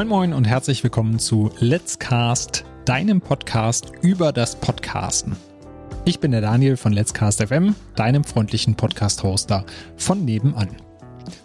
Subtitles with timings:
[0.00, 5.36] Moin Moin und herzlich willkommen zu Let's Cast, deinem Podcast über das Podcasten.
[6.06, 9.66] Ich bin der Daniel von Let's Cast FM, deinem freundlichen Podcast-Hoster
[9.98, 10.74] von nebenan.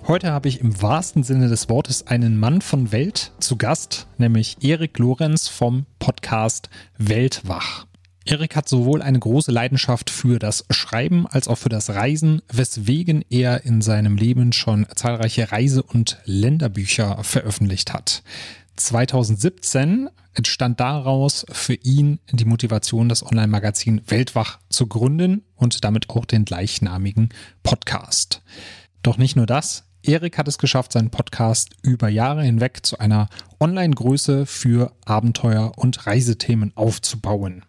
[0.07, 4.55] Heute habe ich im wahrsten Sinne des Wortes einen Mann von Welt zu Gast, nämlich
[4.62, 7.85] Erik Lorenz vom Podcast Weltwach.
[8.28, 13.23] Erik hat sowohl eine große Leidenschaft für das Schreiben als auch für das Reisen, weswegen
[13.30, 18.23] er in seinem Leben schon zahlreiche Reise- und Länderbücher veröffentlicht hat.
[18.77, 26.26] 2017 entstand daraus für ihn die Motivation, das Online-Magazin Weltwach zu gründen und damit auch
[26.26, 27.30] den gleichnamigen
[27.62, 28.41] Podcast.
[29.04, 33.30] Doch nicht nur das, Erik hat es geschafft, seinen Podcast über Jahre hinweg zu einer
[33.60, 37.63] Online-Größe für Abenteuer- und Reisethemen aufzubauen.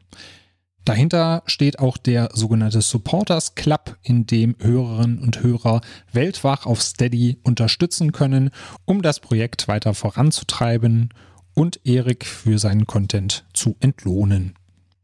[0.87, 5.81] Dahinter steht auch der sogenannte Supporters Club, in dem Hörerinnen und Hörer
[6.13, 8.51] weltwach auf Steady unterstützen können,
[8.85, 11.09] um das Projekt weiter voranzutreiben
[11.55, 14.55] und Erik für seinen Content zu entlohnen.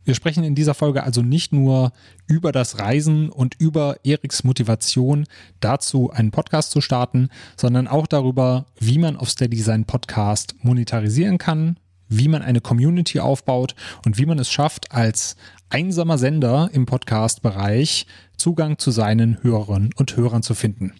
[0.04, 1.90] Wir sprechen in dieser Folge also nicht nur
[2.28, 5.26] über das Reisen und über Eriks Motivation
[5.58, 11.38] dazu, einen Podcast zu starten, sondern auch darüber, wie man auf Steady seinen Podcast monetarisieren
[11.38, 11.76] kann,
[12.18, 13.74] wie man eine Community aufbaut
[14.04, 15.36] und wie man es schafft, als
[15.70, 20.92] einsamer Sender im Podcast-Bereich Zugang zu seinen Hörerinnen und Hörern zu finden.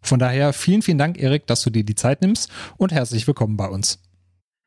[0.00, 3.56] Von daher vielen, vielen Dank, Erik, dass du dir die Zeit nimmst und herzlich willkommen
[3.56, 4.00] bei uns.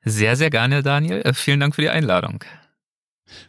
[0.03, 1.21] Sehr, sehr gerne, Daniel.
[1.21, 2.43] Äh, vielen Dank für die Einladung.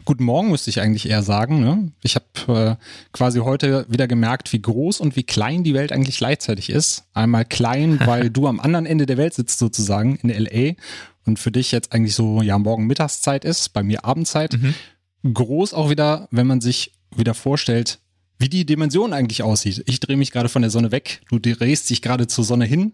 [0.04, 1.60] Guten Morgen müsste ich eigentlich eher sagen.
[1.60, 1.92] Ne?
[2.02, 6.18] Ich habe äh, quasi heute wieder gemerkt, wie groß und wie klein die Welt eigentlich
[6.18, 7.04] gleichzeitig ist.
[7.14, 10.74] Einmal klein, weil du am anderen Ende der Welt sitzt sozusagen in LA
[11.28, 14.60] und für dich jetzt eigentlich so ja morgen Mittagszeit ist, bei mir Abendzeit.
[14.60, 14.74] Mhm
[15.22, 18.00] groß auch wieder, wenn man sich wieder vorstellt,
[18.38, 19.82] wie die Dimension eigentlich aussieht.
[19.86, 22.92] Ich drehe mich gerade von der Sonne weg, du drehst dich gerade zur Sonne hin.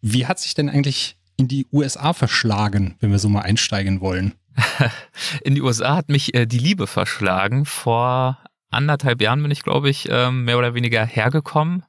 [0.00, 4.34] Wie hat sich denn eigentlich in die USA verschlagen, wenn wir so mal einsteigen wollen?
[5.44, 7.64] In die USA hat mich äh, die Liebe verschlagen.
[7.64, 8.38] Vor
[8.72, 11.84] anderthalb Jahren bin ich, glaube ich, ähm, mehr oder weniger hergekommen.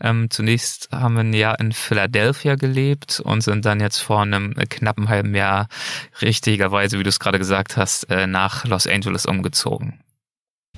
[0.00, 4.54] Ähm, zunächst haben wir ein Jahr in Philadelphia gelebt und sind dann jetzt vor einem
[4.54, 5.68] knappen halben Jahr
[6.20, 10.00] richtigerweise, wie du es gerade gesagt hast, äh, nach Los Angeles umgezogen.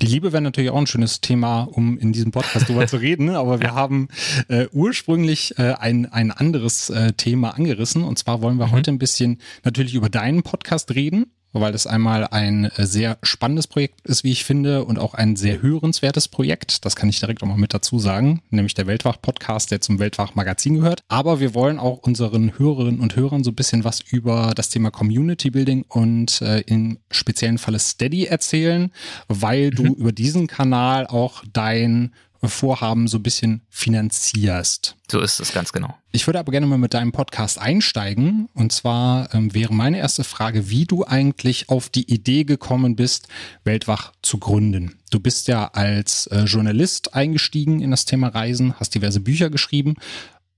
[0.00, 3.30] Die Liebe wäre natürlich auch ein schönes Thema, um in diesem Podcast drüber zu reden,
[3.30, 4.08] aber wir haben
[4.48, 8.72] äh, ursprünglich äh, ein, ein anderes äh, Thema angerissen und zwar wollen wir mhm.
[8.72, 13.66] heute ein bisschen natürlich über deinen Podcast reden weil es einmal ein äh, sehr spannendes
[13.66, 16.84] Projekt ist, wie ich finde, und auch ein sehr hörenswertes Projekt.
[16.84, 20.76] Das kann ich direkt auch mal mit dazu sagen, nämlich der Weltwach-Podcast, der zum Weltwach-Magazin
[20.76, 21.02] gehört.
[21.08, 24.90] Aber wir wollen auch unseren Hörerinnen und Hörern so ein bisschen was über das Thema
[24.90, 28.92] Community Building und äh, im speziellen Falle Steady erzählen,
[29.28, 29.94] weil du mhm.
[29.94, 34.96] über diesen Kanal auch dein Vorhaben so ein bisschen finanzierst.
[35.10, 35.97] So ist es ganz genau.
[36.10, 38.48] Ich würde aber gerne mal mit deinem Podcast einsteigen.
[38.54, 43.28] Und zwar ähm, wäre meine erste Frage, wie du eigentlich auf die Idee gekommen bist,
[43.64, 44.98] Weltwach zu gründen.
[45.10, 49.96] Du bist ja als äh, Journalist eingestiegen in das Thema Reisen, hast diverse Bücher geschrieben.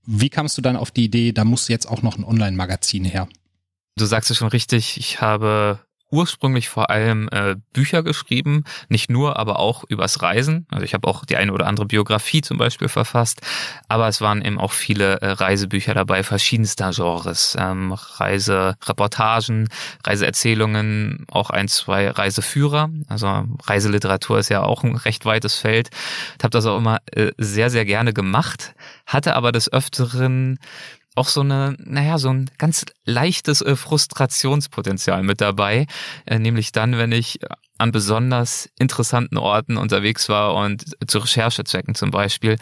[0.05, 3.27] Wie kamst du dann auf die Idee, da muss jetzt auch noch ein Online-Magazin her?
[3.97, 5.79] Du sagst es schon richtig, ich habe
[6.11, 10.67] ursprünglich vor allem äh, Bücher geschrieben, nicht nur, aber auch übers Reisen.
[10.69, 13.41] Also ich habe auch die eine oder andere Biografie zum Beispiel verfasst,
[13.87, 19.69] aber es waren eben auch viele äh, Reisebücher dabei, verschiedenster Genres, ähm, Reisereportagen,
[20.05, 22.89] Reiseerzählungen, auch ein, zwei Reiseführer.
[23.07, 25.89] Also Reiseliteratur ist ja auch ein recht weites Feld.
[26.37, 30.59] Ich habe das auch immer äh, sehr, sehr gerne gemacht, hatte aber des Öfteren
[31.15, 35.87] auch so eine, naja, so ein ganz leichtes äh, Frustrationspotenzial mit dabei.
[36.25, 37.39] Äh, nämlich dann, wenn ich
[37.77, 42.57] an besonders interessanten Orten unterwegs war und zu Recherchezwecken zum Beispiel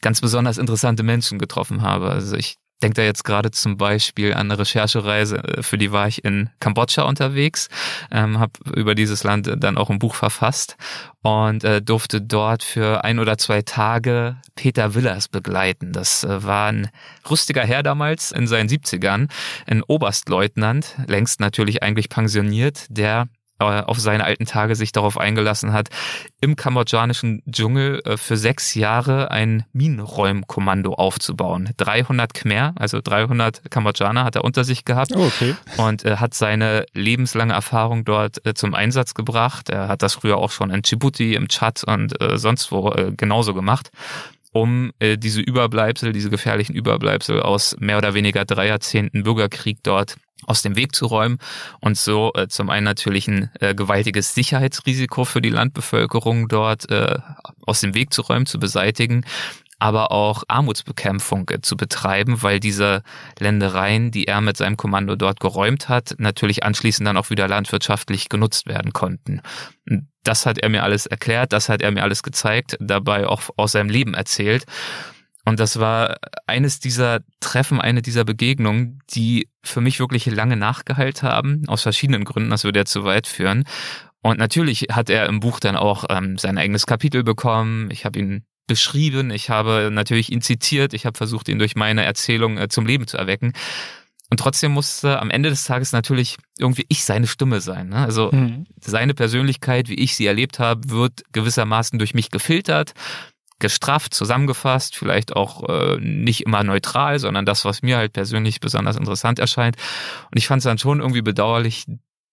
[0.00, 2.10] ganz besonders interessante Menschen getroffen habe.
[2.10, 6.08] Also ich denke da jetzt gerade zum Beispiel an eine Recherchereise, äh, für die war
[6.08, 7.68] ich in Kambodscha unterwegs,
[8.10, 10.76] ähm, habe über dieses Land dann auch ein Buch verfasst
[11.22, 15.92] und äh, durfte dort für ein oder zwei Tage Peter Willers begleiten.
[15.92, 16.90] Das äh, war ein
[17.28, 19.28] rustiger Herr damals in seinen 70ern,
[19.66, 25.72] ein Oberstleutnant, längst natürlich eigentlich pensioniert, der äh, auf seine alten Tage sich darauf eingelassen
[25.72, 25.88] hat,
[26.40, 31.70] im kambodschanischen Dschungel äh, für sechs Jahre ein Minenräumkommando aufzubauen.
[31.76, 35.56] 300 Khmer, also 300 Kambodschaner hat er unter sich gehabt oh, okay.
[35.76, 39.70] und äh, hat seine lebenslange Erfahrung dort äh, zum Einsatz gebracht.
[39.70, 43.12] Er hat das früher auch schon in Djibouti, im Tschad und äh, sonst wo äh,
[43.16, 43.90] genauso gemacht
[44.50, 50.16] um äh, diese Überbleibsel, diese gefährlichen Überbleibsel aus mehr oder weniger drei Jahrzehnten Bürgerkrieg dort
[50.46, 51.38] aus dem Weg zu räumen
[51.80, 57.18] und so äh, zum einen natürlich ein äh, gewaltiges Sicherheitsrisiko für die Landbevölkerung dort äh,
[57.66, 59.24] aus dem Weg zu räumen, zu beseitigen,
[59.78, 63.02] aber auch Armutsbekämpfung äh, zu betreiben, weil diese
[63.38, 68.28] Ländereien, die er mit seinem Kommando dort geräumt hat, natürlich anschließend dann auch wieder landwirtschaftlich
[68.28, 69.40] genutzt werden konnten.
[70.24, 73.72] Das hat er mir alles erklärt, das hat er mir alles gezeigt, dabei auch aus
[73.72, 74.64] seinem Leben erzählt.
[75.48, 81.22] Und das war eines dieser Treffen, eine dieser Begegnungen, die für mich wirklich lange nachgeheilt
[81.22, 83.64] haben, aus verschiedenen Gründen, das würde ja zu weit führen.
[84.20, 87.90] Und natürlich hat er im Buch dann auch ähm, sein eigenes Kapitel bekommen.
[87.90, 92.04] Ich habe ihn beschrieben, ich habe natürlich ihn zitiert, ich habe versucht, ihn durch meine
[92.04, 93.54] Erzählung äh, zum Leben zu erwecken.
[94.28, 97.88] Und trotzdem musste am Ende des Tages natürlich irgendwie ich seine Stimme sein.
[97.88, 97.96] Ne?
[97.96, 98.66] Also mhm.
[98.78, 102.92] seine Persönlichkeit, wie ich sie erlebt habe, wird gewissermaßen durch mich gefiltert
[103.58, 108.96] gestrafft, zusammengefasst, vielleicht auch äh, nicht immer neutral, sondern das, was mir halt persönlich besonders
[108.96, 109.76] interessant erscheint.
[110.30, 111.86] Und ich fand es dann schon irgendwie bedauerlich,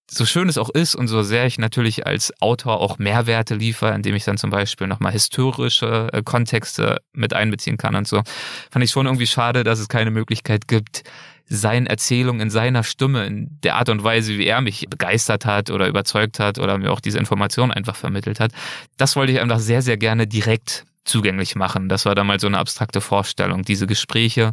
[0.08, 3.94] so schön es auch ist und so sehr ich natürlich als Autor auch Mehrwerte liefere,
[3.94, 8.22] indem ich dann zum Beispiel nochmal historische äh, Kontexte mit einbeziehen kann und so,
[8.70, 11.02] fand ich schon irgendwie schade, dass es keine Möglichkeit gibt,
[11.48, 15.70] seine Erzählung in seiner Stimme, in der Art und Weise, wie er mich begeistert hat
[15.70, 18.52] oder überzeugt hat oder mir auch diese Information einfach vermittelt hat.
[18.96, 21.88] Das wollte ich einfach sehr, sehr gerne direkt zugänglich machen.
[21.88, 24.52] Das war damals so eine abstrakte Vorstellung, diese Gespräche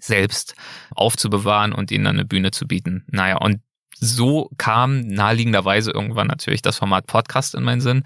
[0.00, 0.54] selbst
[0.94, 3.04] aufzubewahren und ihnen eine Bühne zu bieten.
[3.08, 3.60] Naja, und
[4.00, 8.02] so kam naheliegenderweise irgendwann natürlich das Format Podcast in meinen Sinn.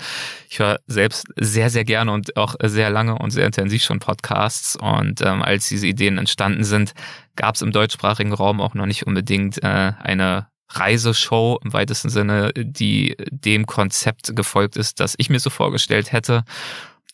[0.49, 4.77] Ich höre selbst sehr, sehr gerne und auch sehr lange und sehr intensiv schon Podcasts.
[4.77, 6.93] Und ähm, als diese Ideen entstanden sind,
[7.37, 12.53] gab es im deutschsprachigen Raum auch noch nicht unbedingt äh, eine Reiseshow im weitesten Sinne,
[12.55, 16.45] die dem Konzept gefolgt ist, das ich mir so vorgestellt hätte.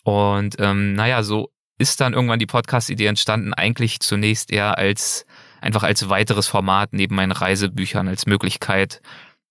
[0.05, 5.27] Und ähm, naja, so ist dann irgendwann die Podcast-Idee entstanden, eigentlich zunächst eher als
[5.61, 9.01] einfach als weiteres Format neben meinen Reisebüchern, als Möglichkeit,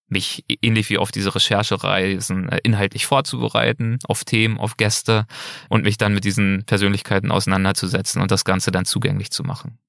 [0.08, 5.26] mich ähnlich wie auf diese Recherchereisen äh, inhaltlich vorzubereiten, auf Themen, auf Gäste
[5.70, 9.80] und mich dann mit diesen Persönlichkeiten auseinanderzusetzen und das Ganze dann zugänglich zu machen.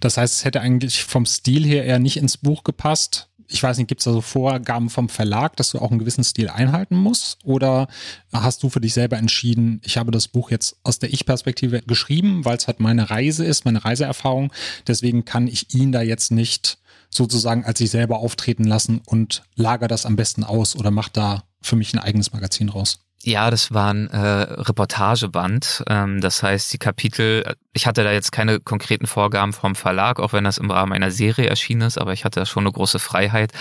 [0.00, 3.78] Das heißt, es hätte eigentlich vom Stil her eher nicht ins Buch gepasst, ich weiß
[3.78, 6.96] nicht, gibt es da so Vorgaben vom Verlag, dass du auch einen gewissen Stil einhalten
[6.96, 7.38] musst?
[7.44, 7.88] Oder
[8.32, 12.44] hast du für dich selber entschieden, ich habe das Buch jetzt aus der Ich-Perspektive geschrieben,
[12.44, 14.52] weil es halt meine Reise ist, meine Reiseerfahrung.
[14.86, 16.78] Deswegen kann ich ihn da jetzt nicht
[17.10, 21.42] sozusagen als sich selber auftreten lassen und lager das am besten aus oder mach da
[21.60, 23.00] für mich ein eigenes Magazin raus.
[23.22, 25.84] Ja, das war ein äh, Reportageband.
[25.88, 30.32] Ähm, das heißt, die Kapitel, ich hatte da jetzt keine konkreten Vorgaben vom Verlag, auch
[30.32, 32.98] wenn das im Rahmen einer Serie erschienen ist, aber ich hatte da schon eine große
[32.98, 33.52] Freiheit.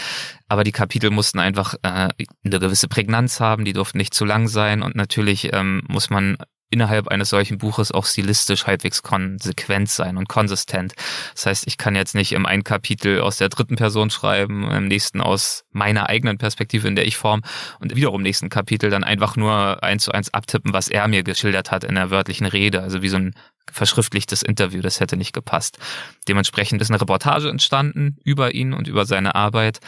[0.50, 2.10] Aber die Kapitel mussten einfach äh,
[2.44, 6.38] eine gewisse Prägnanz haben, die durften nicht zu lang sein und natürlich ähm, muss man
[6.72, 10.94] innerhalb eines solchen Buches auch stilistisch halbwegs konsequent sein und konsistent.
[11.34, 14.88] Das heißt, ich kann jetzt nicht im einen Kapitel aus der dritten Person schreiben, im
[14.88, 17.42] nächsten aus meiner eigenen Perspektive, in der ich form
[17.80, 21.24] und wiederum im nächsten Kapitel dann einfach nur eins zu eins abtippen, was er mir
[21.24, 22.82] geschildert hat in der wörtlichen Rede.
[22.82, 23.34] Also wie so ein
[23.72, 25.80] verschriftlichtes Interview, das hätte nicht gepasst.
[26.28, 29.80] Dementsprechend ist eine Reportage entstanden über ihn und über seine Arbeit.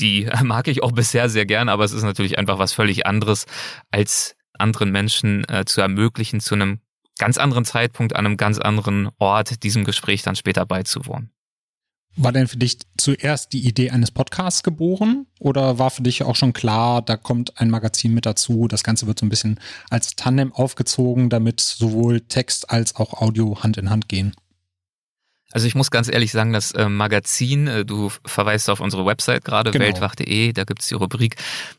[0.00, 3.46] Die mag ich auch bisher sehr gern, aber es ist natürlich einfach was völlig anderes
[3.90, 6.80] als anderen Menschen äh, zu ermöglichen, zu einem
[7.18, 11.30] ganz anderen Zeitpunkt, an einem ganz anderen Ort diesem Gespräch dann später beizuwohnen.
[12.16, 16.36] War denn für dich zuerst die Idee eines Podcasts geboren oder war für dich auch
[16.36, 19.58] schon klar, da kommt ein Magazin mit dazu, das Ganze wird so ein bisschen
[19.90, 24.32] als Tandem aufgezogen, damit sowohl Text als auch Audio Hand in Hand gehen?
[25.54, 29.44] Also ich muss ganz ehrlich sagen, das äh, Magazin, äh, du verweist auf unsere Website
[29.44, 29.84] gerade, genau.
[29.84, 31.36] weltwach.de, da gibt's die Rubrik,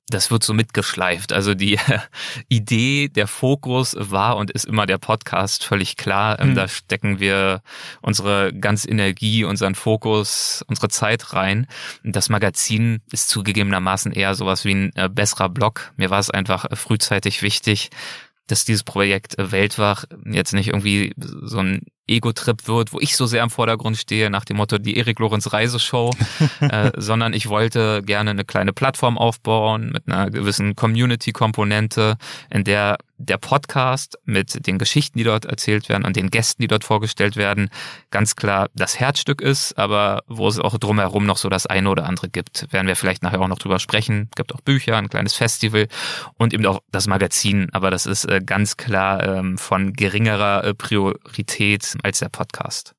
[0.07, 1.33] das wird so mitgeschleift.
[1.33, 1.99] Also die äh,
[2.47, 6.39] Idee, der Fokus war und ist immer der Podcast, völlig klar.
[6.39, 6.55] Ähm, mhm.
[6.55, 7.61] Da stecken wir
[8.01, 11.67] unsere ganze Energie, unseren Fokus, unsere Zeit rein.
[12.05, 15.91] Das Magazin ist zugegebenermaßen eher sowas wie ein äh, besserer Blog.
[15.97, 17.89] Mir war es einfach frühzeitig wichtig,
[18.47, 23.43] dass dieses Projekt Weltwach jetzt nicht irgendwie so ein Ego-Trip wird, wo ich so sehr
[23.43, 26.11] im Vordergrund stehe, nach dem Motto die Erik Lorenz Reiseshow,
[26.59, 32.17] äh, sondern ich wollte gerne eine kleine Plattform aufbauen mit einer gewissen Community-Komponente,
[32.49, 36.67] in der der Podcast mit den Geschichten, die dort erzählt werden und den Gästen, die
[36.67, 37.69] dort vorgestellt werden,
[38.11, 42.05] ganz klar das Herzstück ist, aber wo es auch drumherum noch so das eine oder
[42.05, 42.71] andere gibt.
[42.71, 44.29] Werden wir vielleicht nachher auch noch drüber sprechen.
[44.35, 45.87] Gibt auch Bücher, ein kleines Festival
[46.37, 50.73] und eben auch das Magazin, aber das ist äh, ganz klar ähm, von geringerer äh,
[51.95, 52.95] Priorität als der Podcast.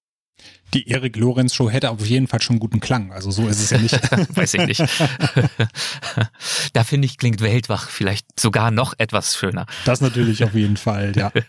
[0.75, 3.11] Die Erik Lorenz Show hätte auf jeden Fall schon guten Klang.
[3.11, 3.95] Also so ist es ja nicht.
[4.37, 4.81] Weiß ich nicht.
[6.75, 9.67] da finde ich, klingt Weltwach vielleicht sogar noch etwas schöner.
[9.87, 11.33] Das natürlich auf jeden Fall, ja.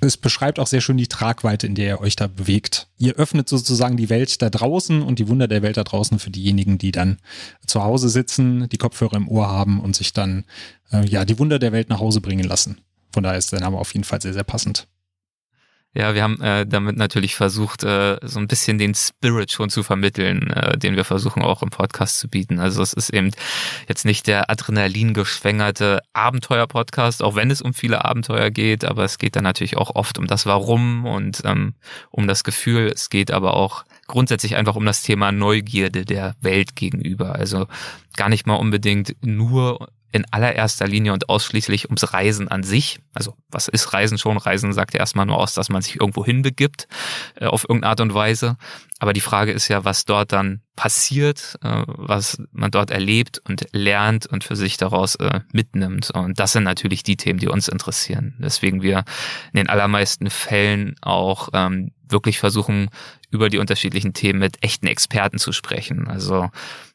[0.00, 2.86] Es beschreibt auch sehr schön die Tragweite, in der ihr euch da bewegt.
[2.98, 6.30] Ihr öffnet sozusagen die Welt da draußen und die Wunder der Welt da draußen für
[6.30, 7.18] diejenigen, die dann
[7.66, 10.44] zu Hause sitzen, die Kopfhörer im Ohr haben und sich dann
[10.92, 12.80] äh, ja die Wunder der Welt nach Hause bringen lassen.
[13.12, 14.86] Von daher ist der Name auf jeden Fall sehr, sehr passend.
[15.98, 19.82] Ja, wir haben äh, damit natürlich versucht, äh, so ein bisschen den Spirit schon zu
[19.82, 22.60] vermitteln, äh, den wir versuchen auch im Podcast zu bieten.
[22.60, 23.32] Also es ist eben
[23.88, 29.18] jetzt nicht der Adrenalin geschwängerte Abenteuer-Podcast, auch wenn es um viele Abenteuer geht, aber es
[29.18, 31.74] geht dann natürlich auch oft um das Warum und ähm,
[32.12, 32.92] um das Gefühl.
[32.94, 37.34] Es geht aber auch grundsätzlich einfach um das Thema Neugierde der Welt gegenüber.
[37.34, 37.66] Also
[38.16, 43.00] gar nicht mal unbedingt nur in allererster Linie und ausschließlich ums Reisen an sich.
[43.12, 44.38] Also was ist Reisen schon?
[44.38, 46.88] Reisen sagt ja erstmal nur aus, dass man sich irgendwo hinbegibt,
[47.36, 48.56] äh, auf irgendeine Art und Weise.
[49.00, 53.66] Aber die Frage ist ja, was dort dann passiert, äh, was man dort erlebt und
[53.72, 56.10] lernt und für sich daraus äh, mitnimmt.
[56.10, 58.34] Und das sind natürlich die Themen, die uns interessieren.
[58.38, 59.04] Deswegen wir
[59.52, 62.90] in den allermeisten Fällen auch ähm, wirklich versuchen,
[63.30, 66.08] über die unterschiedlichen Themen mit echten Experten zu sprechen.
[66.08, 66.48] Also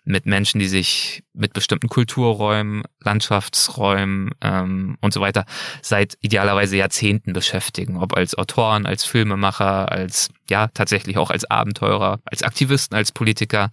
[0.06, 5.46] mit Menschen, die sich mit bestimmten Kulturräumen, Landschaftsräumen ähm, und so weiter
[5.82, 7.98] seit idealerweise Jahrzehnten beschäftigen.
[7.98, 13.72] Ob als Autoren, als Filmemacher, als ja tatsächlich auch als Abenteurer, als Aktivisten, als Politiker.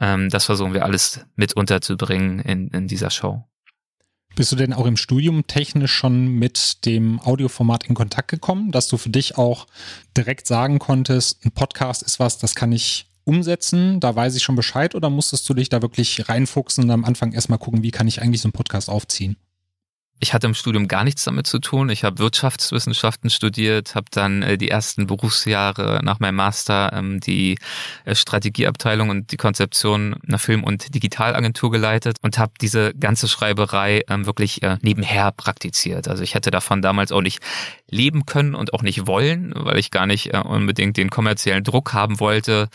[0.00, 3.44] Ähm, das versuchen wir alles mit unterzubringen in, in dieser Show.
[4.34, 8.88] Bist du denn auch im Studium technisch schon mit dem Audioformat in Kontakt gekommen, dass
[8.88, 9.66] du für dich auch
[10.16, 14.56] direkt sagen konntest, ein Podcast ist was, das kann ich umsetzen, da weiß ich schon
[14.56, 18.08] Bescheid oder musstest du dich da wirklich reinfuchsen und am Anfang erstmal gucken, wie kann
[18.08, 19.36] ich eigentlich so einen Podcast aufziehen?
[20.22, 21.90] Ich hatte im Studium gar nichts damit zu tun.
[21.90, 27.58] Ich habe Wirtschaftswissenschaften studiert, habe dann äh, die ersten Berufsjahre nach meinem Master ähm, die
[28.04, 34.02] äh, Strategieabteilung und die Konzeption einer Film- und Digitalagentur geleitet und habe diese ganze Schreiberei
[34.08, 36.06] ähm, wirklich äh, nebenher praktiziert.
[36.06, 37.40] Also ich hätte davon damals auch nicht
[37.90, 41.94] leben können und auch nicht wollen, weil ich gar nicht äh, unbedingt den kommerziellen Druck
[41.94, 42.68] haben wollte,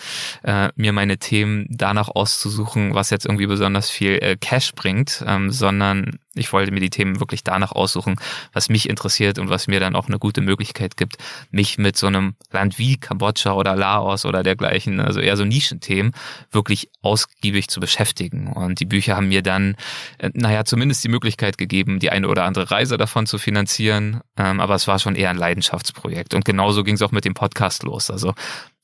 [0.44, 5.50] äh, mir meine Themen danach auszusuchen, was jetzt irgendwie besonders viel äh, Cash bringt, ähm,
[5.50, 8.16] sondern ich wollte mir die Themen wirklich danach aussuchen,
[8.54, 11.18] was mich interessiert und was mir dann auch eine gute Möglichkeit gibt,
[11.52, 16.14] mich mit so einem Land wie Kambodscha oder Laos oder dergleichen, also eher so Nischenthemen,
[16.52, 18.48] wirklich ausgiebig zu beschäftigen.
[18.48, 19.76] Und die Bücher haben mir dann,
[20.18, 24.22] äh, naja, zumindest die Möglichkeit gegeben, die eine oder andere Reise davon zu finanzieren.
[24.38, 26.34] Ähm, aber es war schon eher ein Leidenschaftsprojekt.
[26.34, 28.12] Und genauso ging es auch mit dem Podcast los.
[28.12, 28.34] Also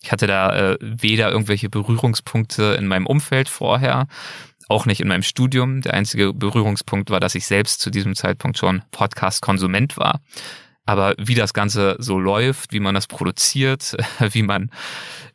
[0.04, 4.08] ich hatte da äh, weder irgendwelche Berührungspunkte in meinem Umfeld vorher,
[4.74, 5.82] auch nicht in meinem Studium.
[5.82, 10.20] Der einzige Berührungspunkt war, dass ich selbst zu diesem Zeitpunkt schon Podcast-Konsument war.
[10.86, 13.96] Aber wie das Ganze so läuft, wie man das produziert,
[14.32, 14.72] wie man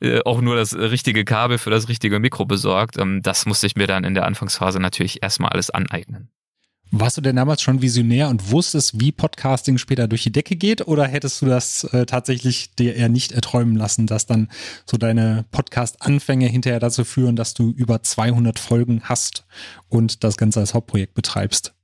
[0.00, 3.76] äh, auch nur das richtige Kabel für das richtige Mikro besorgt, ähm, das musste ich
[3.76, 6.30] mir dann in der Anfangsphase natürlich erstmal alles aneignen.
[6.90, 10.86] Warst du denn damals schon visionär und wusstest, wie Podcasting später durch die Decke geht?
[10.86, 14.48] Oder hättest du das äh, tatsächlich dir eher nicht erträumen lassen, dass dann
[14.86, 19.44] so deine Podcast-Anfänge hinterher dazu führen, dass du über 200 Folgen hast
[19.88, 21.74] und das Ganze als Hauptprojekt betreibst?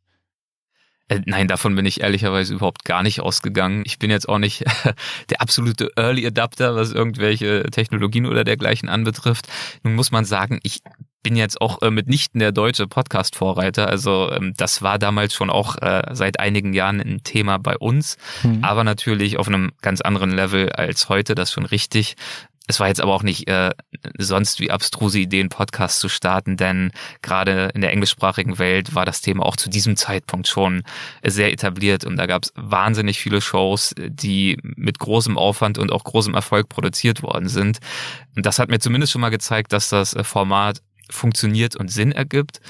[1.09, 3.83] Äh, nein, davon bin ich ehrlicherweise überhaupt gar nicht ausgegangen.
[3.85, 4.65] Ich bin jetzt auch nicht
[5.29, 9.49] der absolute Early Adapter, was irgendwelche Technologien oder dergleichen anbetrifft.
[9.83, 10.81] Nun muss man sagen, ich
[11.25, 13.89] bin jetzt auch äh, mitnichten der deutsche Podcast-Vorreiter.
[13.89, 18.17] Also ähm, das war damals schon auch äh, seit einigen Jahren ein Thema bei uns,
[18.45, 18.63] mhm.
[18.63, 22.15] aber natürlich auf einem ganz anderen Level als heute, das schon richtig.
[22.67, 23.73] Es war jetzt aber auch nicht äh,
[24.17, 29.21] sonst wie abstruse Ideen, Podcast zu starten, denn gerade in der englischsprachigen Welt war das
[29.21, 30.83] Thema auch zu diesem Zeitpunkt schon
[31.23, 36.05] sehr etabliert und da gab es wahnsinnig viele Shows, die mit großem Aufwand und auch
[36.05, 37.81] großem Erfolg produziert worden sind.
[38.35, 40.81] Und das hat mir zumindest schon mal gezeigt, dass das äh, Format
[41.11, 42.61] funktioniert und Sinn ergibt.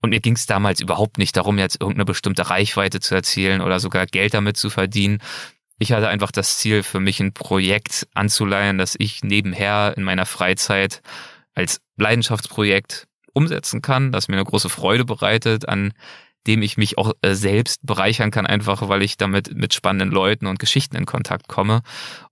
[0.00, 3.80] Und mir ging es damals überhaupt nicht darum, jetzt irgendeine bestimmte Reichweite zu erzielen oder
[3.80, 5.18] sogar Geld damit zu verdienen.
[5.78, 10.26] Ich hatte einfach das Ziel, für mich ein Projekt anzuleihen, das ich nebenher in meiner
[10.26, 11.02] Freizeit
[11.54, 15.92] als Leidenschaftsprojekt umsetzen kann, das mir eine große Freude bereitet, an
[16.48, 20.46] dem ich mich auch äh, selbst bereichern kann, einfach weil ich damit mit spannenden Leuten
[20.46, 21.82] und Geschichten in Kontakt komme.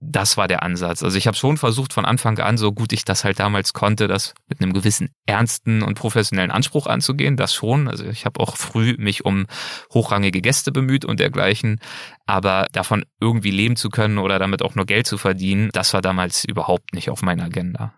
[0.01, 1.03] Das war der Ansatz.
[1.03, 4.09] Also ich habe schon versucht von Anfang an, so gut ich das halt damals konnte,
[4.09, 7.37] das mit einem gewissen ernsten und professionellen Anspruch anzugehen.
[7.37, 7.89] Das schon.
[7.89, 9.47] Also ich habe auch früh mich um
[9.93, 11.79] hochrangige Gäste bemüht und dergleichen.
[12.25, 16.01] Aber davon irgendwie leben zu können oder damit auch nur Geld zu verdienen, das war
[16.01, 17.93] damals überhaupt nicht auf meiner Agenda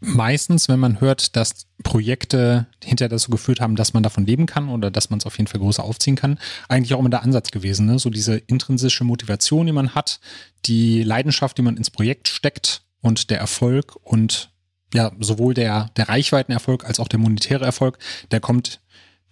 [0.00, 4.68] meistens, wenn man hört, dass Projekte hinterher dazu geführt haben, dass man davon leben kann
[4.68, 6.38] oder dass man es auf jeden Fall größer aufziehen kann,
[6.68, 7.86] eigentlich auch immer der Ansatz gewesen.
[7.86, 7.98] Ne?
[7.98, 10.20] So diese intrinsische Motivation, die man hat,
[10.66, 14.50] die Leidenschaft, die man ins Projekt steckt und der Erfolg und
[14.94, 17.98] ja, sowohl der, der Reichweitenerfolg als auch der monetäre Erfolg,
[18.30, 18.80] der kommt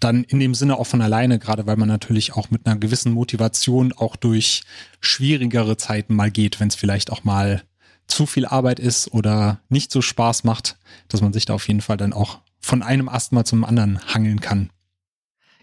[0.01, 3.13] dann in dem Sinne auch von alleine, gerade weil man natürlich auch mit einer gewissen
[3.13, 4.65] Motivation auch durch
[5.01, 7.63] schwierigere Zeiten mal geht, wenn es vielleicht auch mal
[8.07, 10.77] zu viel Arbeit ist oder nicht so Spaß macht,
[11.09, 14.01] dass man sich da auf jeden Fall dann auch von einem Ast mal zum anderen
[14.13, 14.71] hangeln kann.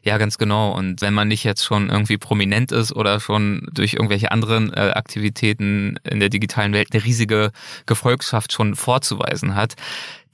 [0.06, 0.74] Ja, ganz genau.
[0.74, 4.92] Und wenn man nicht jetzt schon irgendwie prominent ist oder schon durch irgendwelche anderen äh,
[4.94, 7.52] Aktivitäten in der digitalen Welt eine riesige
[7.86, 9.76] Gefolgschaft schon vorzuweisen hat,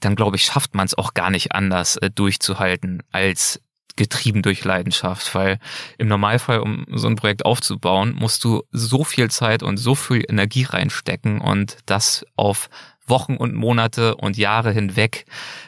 [0.00, 3.60] dann glaube ich, schafft man es auch gar nicht anders äh, durchzuhalten als
[3.96, 5.58] getrieben durch Leidenschaft, weil
[5.98, 10.24] im Normalfall, um so ein Projekt aufzubauen, musst du so viel Zeit und so viel
[10.28, 12.70] Energie reinstecken und das auf
[13.06, 15.26] Wochen und Monate und Jahre hinweg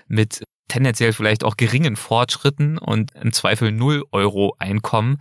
[0.08, 5.18] mit tendenziell vielleicht auch geringen Fortschritten und im Zweifel null Euro Einkommen,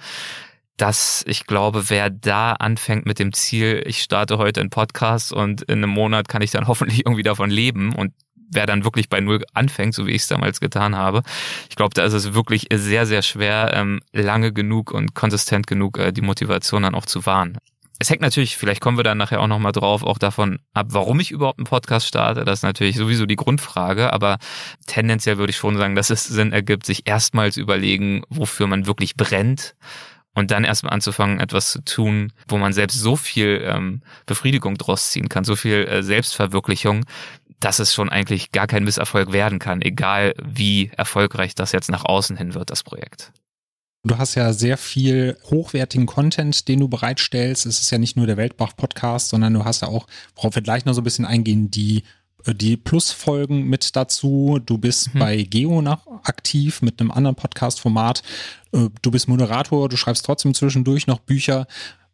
[0.78, 5.62] dass ich glaube, wer da anfängt mit dem Ziel, ich starte heute einen Podcast und
[5.64, 8.14] in einem Monat kann ich dann hoffentlich irgendwie davon leben und
[8.52, 11.24] wer dann wirklich bei Null anfängt, so wie ich es damals getan habe.
[11.70, 15.98] Ich glaube, da ist es wirklich sehr, sehr schwer, ähm, lange genug und konsistent genug
[15.98, 17.58] äh, die Motivation dann auch zu wahren.
[18.02, 21.20] Es hängt natürlich, vielleicht kommen wir dann nachher auch nochmal drauf, auch davon ab, warum
[21.20, 22.46] ich überhaupt einen Podcast starte.
[22.46, 24.40] Das ist natürlich sowieso die Grundfrage, aber
[24.88, 29.18] tendenziell würde ich schon sagen, dass es Sinn ergibt, sich erstmals überlegen, wofür man wirklich
[29.18, 29.76] brennt
[30.34, 35.12] und dann erstmal anzufangen, etwas zu tun, wo man selbst so viel ähm, Befriedigung draus
[35.12, 37.06] ziehen kann, so viel äh, Selbstverwirklichung,
[37.62, 42.04] dass es schon eigentlich gar kein Misserfolg werden kann, egal wie erfolgreich das jetzt nach
[42.04, 43.32] außen hin wird, das Projekt.
[44.04, 47.68] Du hast ja sehr viel hochwertigen Content, den du bereitstellst.
[47.68, 50.86] Es ist ja nicht nur der Weltbach-Podcast, sondern du hast ja auch, worauf wir gleich
[50.86, 52.02] noch so ein bisschen eingehen, die,
[52.46, 54.60] äh, die Plus-Folgen mit dazu.
[54.66, 55.20] Du bist mhm.
[55.20, 58.24] bei Geo noch aktiv mit einem anderen Podcast-Format.
[58.72, 61.68] Äh, du bist Moderator, du schreibst trotzdem zwischendurch noch Bücher.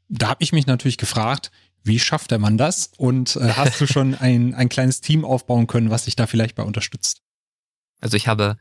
[0.10, 1.52] Da habe ich mich natürlich gefragt,
[1.84, 2.92] wie schafft der Mann das?
[2.98, 6.56] Und äh, hast du schon ein, ein kleines Team aufbauen können, was dich da vielleicht
[6.56, 7.22] bei unterstützt?
[8.02, 8.58] Also ich habe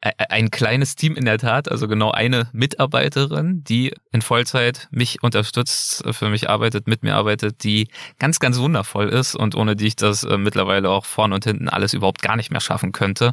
[0.00, 6.04] ein kleines Team in der Tat, also genau eine Mitarbeiterin, die in Vollzeit mich unterstützt,
[6.10, 7.88] für mich arbeitet, mit mir arbeitet, die
[8.18, 11.68] ganz, ganz wundervoll ist und ohne die ich das äh, mittlerweile auch vorne und hinten
[11.68, 13.32] alles überhaupt gar nicht mehr schaffen könnte.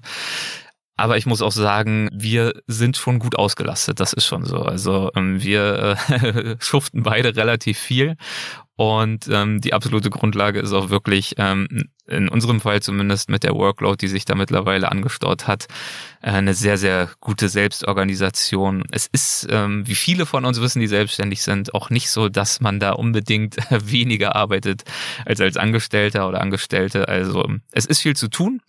[0.95, 4.59] Aber ich muss auch sagen, wir sind schon gut ausgelastet, das ist schon so.
[4.59, 8.15] Also ähm, wir äh, schuften beide relativ viel
[8.75, 11.67] und ähm, die absolute Grundlage ist auch wirklich, ähm,
[12.07, 15.67] in unserem Fall zumindest mit der Workload, die sich da mittlerweile angestaut hat,
[16.21, 18.83] äh, eine sehr, sehr gute Selbstorganisation.
[18.91, 22.61] Es ist, ähm, wie viele von uns wissen, die selbstständig sind, auch nicht so, dass
[22.61, 24.83] man da unbedingt weniger arbeitet
[25.25, 27.07] als als Angestellter oder Angestellte.
[27.07, 28.59] Also es ist viel zu tun.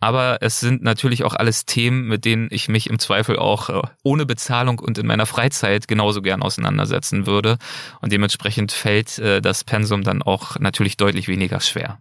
[0.00, 3.82] Aber es sind natürlich auch alles Themen, mit denen ich mich im Zweifel auch äh,
[4.02, 7.58] ohne Bezahlung und in meiner Freizeit genauso gern auseinandersetzen würde.
[8.00, 11.98] Und dementsprechend fällt äh, das Pensum dann auch natürlich deutlich weniger schwer.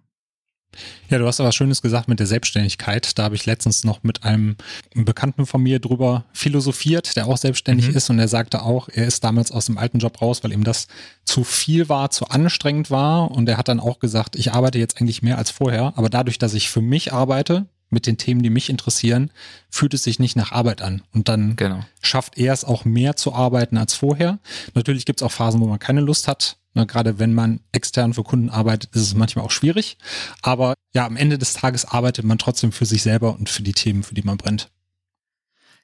[1.09, 3.17] Ja, du hast aber Schönes gesagt mit der Selbstständigkeit.
[3.17, 4.55] Da habe ich letztens noch mit einem
[4.93, 7.95] Bekannten von mir drüber philosophiert, der auch selbstständig mhm.
[7.95, 10.63] ist und der sagte auch, er ist damals aus dem alten Job raus, weil ihm
[10.63, 10.87] das
[11.25, 15.01] zu viel war, zu anstrengend war und er hat dann auch gesagt, ich arbeite jetzt
[15.01, 18.49] eigentlich mehr als vorher, aber dadurch, dass ich für mich arbeite, mit den Themen, die
[18.49, 19.31] mich interessieren,
[19.69, 21.01] fühlt es sich nicht nach Arbeit an.
[21.13, 21.83] Und dann genau.
[22.01, 24.39] schafft er es auch mehr zu arbeiten als vorher.
[24.73, 26.57] Natürlich gibt es auch Phasen, wo man keine Lust hat.
[26.73, 29.97] Na, gerade wenn man extern für Kunden arbeitet, ist es manchmal auch schwierig.
[30.41, 33.73] Aber ja, am Ende des Tages arbeitet man trotzdem für sich selber und für die
[33.73, 34.69] Themen, für die man brennt.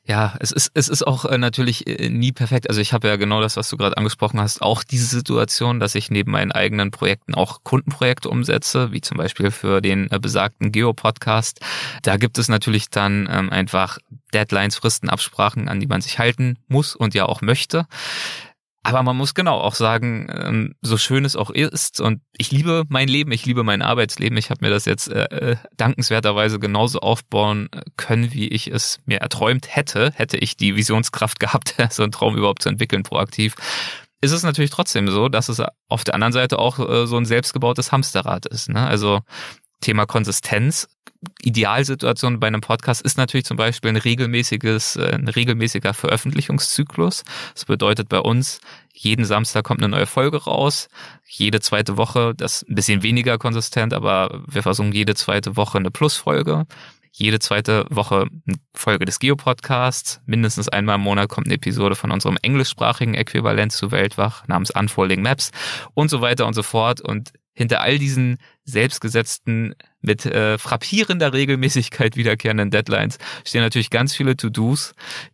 [0.07, 2.69] Ja, es ist, es ist auch äh, natürlich äh, nie perfekt.
[2.69, 5.95] Also ich habe ja genau das, was du gerade angesprochen hast, auch diese Situation, dass
[5.95, 10.71] ich neben meinen eigenen Projekten auch Kundenprojekte umsetze, wie zum Beispiel für den äh, besagten
[10.71, 11.59] Geo-Podcast.
[12.03, 13.97] Da gibt es natürlich dann ähm, einfach
[14.31, 17.87] Deadlines, Fristen, Absprachen, an die man sich halten muss und ja auch möchte.
[18.85, 22.83] Aber man muss genau auch sagen, ähm, so schön es auch ist, und ich liebe
[22.87, 24.37] mein Leben, ich liebe mein Arbeitsleben.
[24.37, 27.67] Ich habe mir das jetzt äh, äh, dankenswerterweise genauso aufbauen
[27.97, 32.37] können, wie ich es mir erträumt hätte, hätte ich die Visionskraft gehabt, so einen Traum
[32.37, 33.55] überhaupt zu entwickeln, proaktiv.
[34.21, 37.25] Ist es natürlich trotzdem so, dass es auf der anderen Seite auch äh, so ein
[37.25, 38.69] selbstgebautes Hamsterrad ist.
[38.69, 38.85] Ne?
[38.85, 39.21] Also
[39.81, 40.87] Thema Konsistenz.
[41.41, 47.23] Idealsituation bei einem Podcast ist natürlich zum Beispiel ein regelmäßiges, äh, ein regelmäßiger Veröffentlichungszyklus.
[47.53, 48.59] Das bedeutet bei uns,
[48.93, 50.87] jeden Samstag kommt eine neue Folge raus.
[51.27, 55.91] Jede zweite Woche, das ein bisschen weniger konsistent, aber wir versuchen jede zweite Woche eine
[55.91, 56.65] Plusfolge.
[57.17, 60.19] Jede zweite Woche eine Folge des Geo-Podcasts.
[60.25, 65.21] Mindestens einmal im Monat kommt eine Episode von unserem englischsprachigen Äquivalent zu Weltwach namens Unfolding
[65.21, 65.51] Maps
[65.93, 66.99] und so weiter und so fort.
[66.99, 74.37] Und hinter all diesen selbstgesetzten, mit äh, frappierender Regelmäßigkeit wiederkehrenden Deadlines stehen natürlich ganz viele
[74.37, 74.93] To-Dos,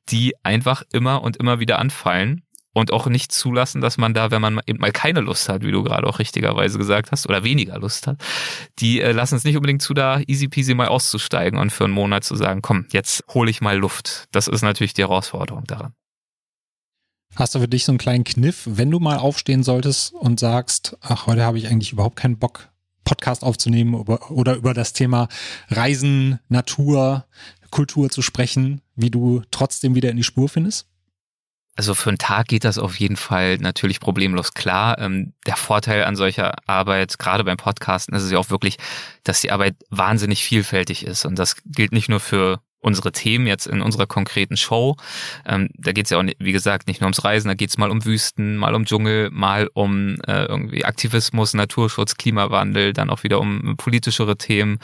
[0.09, 4.41] die einfach immer und immer wieder anfallen und auch nicht zulassen, dass man da, wenn
[4.41, 7.77] man eben mal keine Lust hat, wie du gerade auch richtigerweise gesagt hast, oder weniger
[7.79, 8.17] Lust hat,
[8.79, 11.93] die äh, lassen es nicht unbedingt zu, da easy peasy mal auszusteigen und für einen
[11.93, 14.25] Monat zu sagen, komm, jetzt hole ich mal Luft.
[14.31, 15.93] Das ist natürlich die Herausforderung daran.
[17.35, 20.97] Hast du für dich so einen kleinen Kniff, wenn du mal aufstehen solltest und sagst,
[21.01, 22.69] ach, heute habe ich eigentlich überhaupt keinen Bock,
[23.05, 25.27] Podcast aufzunehmen oder über das Thema
[25.69, 27.25] Reisen, Natur,
[27.71, 30.87] Kultur zu sprechen, wie du trotzdem wieder in die Spur findest?
[31.77, 34.99] Also für einen Tag geht das auf jeden Fall natürlich problemlos klar.
[34.99, 38.77] Ähm, der Vorteil an solcher Arbeit, gerade beim Podcasten, ist es ja auch wirklich,
[39.23, 41.25] dass die Arbeit wahnsinnig vielfältig ist.
[41.25, 44.97] Und das gilt nicht nur für unsere Themen jetzt in unserer konkreten Show.
[45.45, 47.77] Ähm, da geht es ja auch, wie gesagt, nicht nur ums Reisen, da geht es
[47.77, 53.23] mal um Wüsten, mal um Dschungel, mal um äh, irgendwie Aktivismus, Naturschutz, Klimawandel, dann auch
[53.23, 54.79] wieder um politischere Themen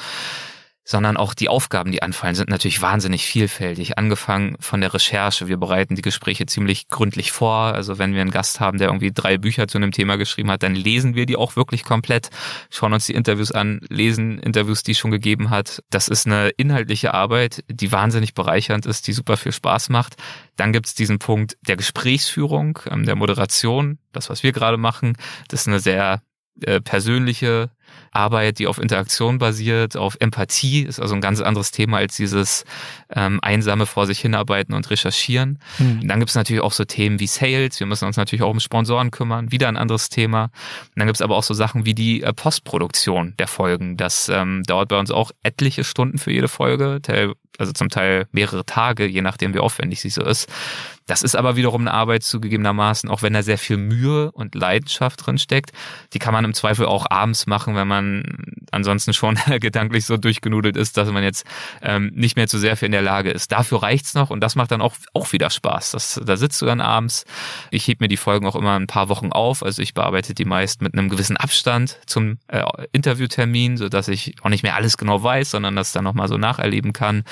[0.87, 3.97] sondern auch die Aufgaben, die anfallen, sind natürlich wahnsinnig vielfältig.
[3.97, 5.49] Angefangen von der Recherche.
[5.49, 7.73] Wir bereiten die Gespräche ziemlich gründlich vor.
[7.73, 10.63] Also wenn wir einen Gast haben, der irgendwie drei Bücher zu einem Thema geschrieben hat,
[10.63, 12.29] dann lesen wir die auch wirklich komplett,
[12.69, 15.83] schauen uns die Interviews an, lesen Interviews, die es schon gegeben hat.
[15.89, 20.15] Das ist eine inhaltliche Arbeit, die wahnsinnig bereichernd ist, die super viel Spaß macht.
[20.55, 25.17] Dann gibt es diesen Punkt der Gesprächsführung, ähm, der Moderation, das, was wir gerade machen.
[25.49, 26.21] Das ist eine sehr
[26.61, 27.71] äh, persönliche
[28.11, 32.65] Arbeit, die auf Interaktion basiert, auf Empathie, ist also ein ganz anderes Thema als dieses
[33.13, 35.59] ähm, einsame vor sich hinarbeiten und recherchieren.
[35.77, 36.07] Mhm.
[36.07, 38.59] Dann gibt es natürlich auch so Themen wie Sales, wir müssen uns natürlich auch um
[38.59, 40.43] Sponsoren kümmern, wieder ein anderes Thema.
[40.43, 40.51] Und
[40.95, 43.97] dann gibt es aber auch so Sachen wie die äh, Postproduktion der Folgen.
[43.97, 46.99] Das ähm, dauert bei uns auch etliche Stunden für jede Folge,
[47.57, 50.49] also zum Teil mehrere Tage, je nachdem wie aufwendig sie so ist.
[51.07, 55.25] Das ist aber wiederum eine Arbeit zugegebenermaßen, auch wenn da sehr viel Mühe und Leidenschaft
[55.25, 55.71] drin steckt.
[56.13, 58.23] Die kann man im Zweifel auch abends machen, wenn man
[58.71, 61.45] ansonsten schon gedanklich so durchgenudelt ist, dass man jetzt
[61.81, 63.51] ähm, nicht mehr zu sehr viel in der Lage ist.
[63.51, 65.91] Dafür reicht's noch und das macht dann auch, auch wieder Spaß.
[65.91, 67.25] Das, da sitzt du dann abends.
[67.71, 69.63] Ich heb mir die Folgen auch immer ein paar Wochen auf.
[69.63, 74.35] Also ich bearbeite die meist mit einem gewissen Abstand zum äh, Interviewtermin, so dass ich
[74.41, 77.23] auch nicht mehr alles genau weiß, sondern das dann nochmal so nacherleben kann.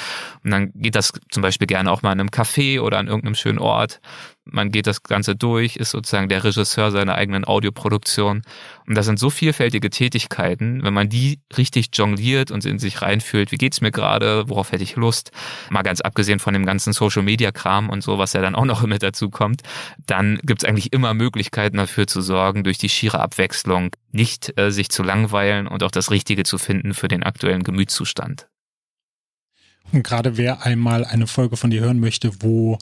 [0.44, 3.36] Und dann geht das zum Beispiel gerne auch mal in einem Café oder an irgendeinem
[3.36, 4.00] schönen Ort.
[4.48, 8.44] Man geht das Ganze durch, ist sozusagen der Regisseur seiner eigenen Audioproduktion.
[8.86, 13.52] Und das sind so vielfältige Tätigkeiten, wenn man die richtig jongliert und in sich reinfühlt,
[13.52, 15.32] wie geht's mir gerade, worauf hätte ich Lust,
[15.72, 19.02] mal ganz abgesehen von dem ganzen Social-Media-Kram und so, was ja dann auch noch mit
[19.02, 19.64] dazu kommt,
[20.06, 24.90] dann gibt's eigentlich immer Möglichkeiten dafür zu sorgen, durch die schiere Abwechslung nicht äh, sich
[24.90, 28.48] zu langweilen und auch das Richtige zu finden für den aktuellen Gemütszustand.
[29.92, 32.78] Und gerade wer einmal eine Folge von dir hören möchte, wo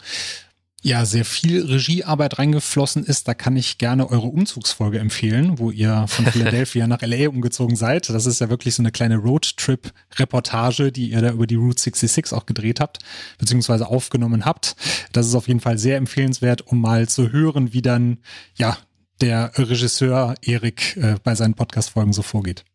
[0.84, 3.28] ja sehr viel Regiearbeit reingeflossen ist.
[3.28, 8.10] Da kann ich gerne eure Umzugsfolge empfehlen, wo ihr von Philadelphia nach LA umgezogen seid.
[8.10, 12.38] Das ist ja wirklich so eine kleine Roadtrip-Reportage, die ihr da über die Route 66
[12.38, 13.00] auch gedreht habt,
[13.38, 14.76] beziehungsweise aufgenommen habt.
[15.14, 18.18] Das ist auf jeden Fall sehr empfehlenswert, um mal zu hören, wie dann,
[18.56, 18.78] ja,
[19.22, 22.66] der Regisseur Erik äh, bei seinen Podcast-Folgen so vorgeht.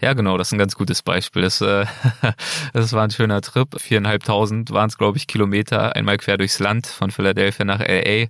[0.00, 1.42] Ja, genau, das ist ein ganz gutes Beispiel.
[1.42, 1.86] Das, äh,
[2.72, 3.68] das war ein schöner Trip.
[3.80, 8.26] Viereinhalbtausend waren es, glaube ich, Kilometer, einmal quer durchs Land von Philadelphia nach LA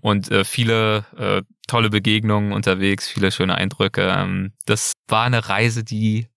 [0.00, 4.12] und äh, viele äh, tolle Begegnungen unterwegs, viele schöne Eindrücke.
[4.16, 6.28] Ähm, das war eine Reise, die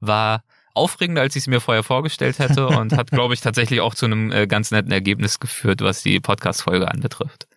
[0.00, 0.42] war
[0.74, 4.06] aufregender, als ich es mir vorher vorgestellt hätte und hat, glaube ich, tatsächlich auch zu
[4.06, 7.48] einem äh, ganz netten Ergebnis geführt, was die Podcast-Folge anbetrifft.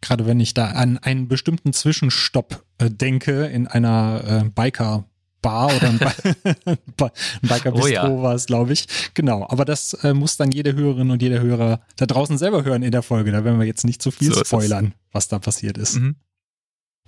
[0.00, 5.04] Gerade wenn ich da an einen bestimmten Zwischenstopp äh, denke in einer äh, Biker-
[5.44, 6.12] Bar oder ein, ba
[6.64, 6.78] ein
[7.42, 8.22] Biker Bistro oh ja.
[8.22, 8.86] war es, glaube ich.
[9.12, 12.82] Genau, aber das äh, muss dann jede Hörerin und jeder Hörer da draußen selber hören
[12.82, 13.30] in der Folge.
[13.30, 15.96] Da werden wir jetzt nicht zu viel so spoilern, was da passiert ist.
[15.96, 16.16] Mhm.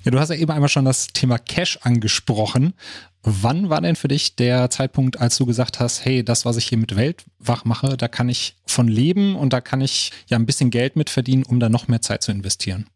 [0.05, 2.75] Ja, du hast ja eben einmal schon das Thema Cash angesprochen.
[3.23, 6.67] Wann war denn für dich der Zeitpunkt, als du gesagt hast, hey, das, was ich
[6.67, 10.47] hier mit Weltwach mache, da kann ich von leben und da kann ich ja ein
[10.47, 12.87] bisschen Geld mit verdienen, um da noch mehr Zeit zu investieren?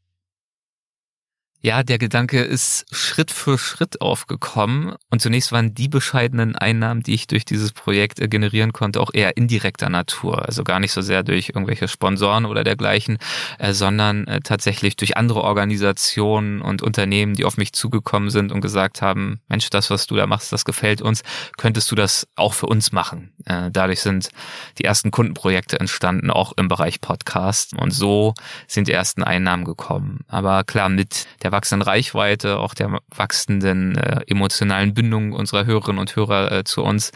[1.63, 4.95] Ja, der Gedanke ist Schritt für Schritt aufgekommen.
[5.11, 9.11] Und zunächst waren die bescheidenen Einnahmen, die ich durch dieses Projekt äh, generieren konnte, auch
[9.13, 10.47] eher indirekter Natur.
[10.47, 13.19] Also gar nicht so sehr durch irgendwelche Sponsoren oder dergleichen,
[13.59, 18.63] äh, sondern äh, tatsächlich durch andere Organisationen und Unternehmen, die auf mich zugekommen sind und
[18.63, 21.23] gesagt haben, Mensch, das, was du da machst, das gefällt uns.
[21.59, 23.35] Könntest du das auch für uns machen?
[23.45, 24.31] Dadurch sind
[24.79, 27.75] die ersten Kundenprojekte entstanden, auch im Bereich Podcast.
[27.75, 28.35] Und so
[28.67, 30.21] sind die ersten Einnahmen gekommen.
[30.29, 35.99] Aber klar, mit der der wachsenden Reichweite, auch der wachsenden äh, emotionalen Bindung unserer Hörerinnen
[35.99, 37.11] und Hörer äh, zu uns,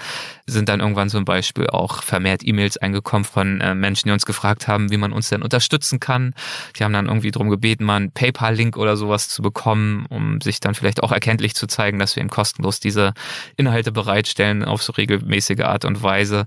[0.47, 4.69] sind dann irgendwann zum Beispiel auch vermehrt E-Mails eingekommen von äh, Menschen, die uns gefragt
[4.69, 6.35] haben, wie man uns denn unterstützen kann.
[6.79, 10.61] Die haben dann irgendwie darum gebeten, mal einen PayPal-Link oder sowas zu bekommen, um sich
[10.61, 13.15] dann vielleicht auch erkenntlich zu zeigen, dass wir ihm kostenlos diese
[13.57, 16.47] Inhalte bereitstellen auf so regelmäßige Art und Weise.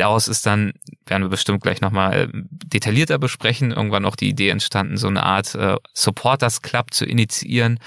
[0.00, 0.72] Daraus ist dann,
[1.04, 5.24] werden wir bestimmt gleich nochmal äh, detaillierter besprechen, irgendwann auch die Idee entstanden, so eine
[5.24, 7.78] Art äh, Supporters Club zu initiieren.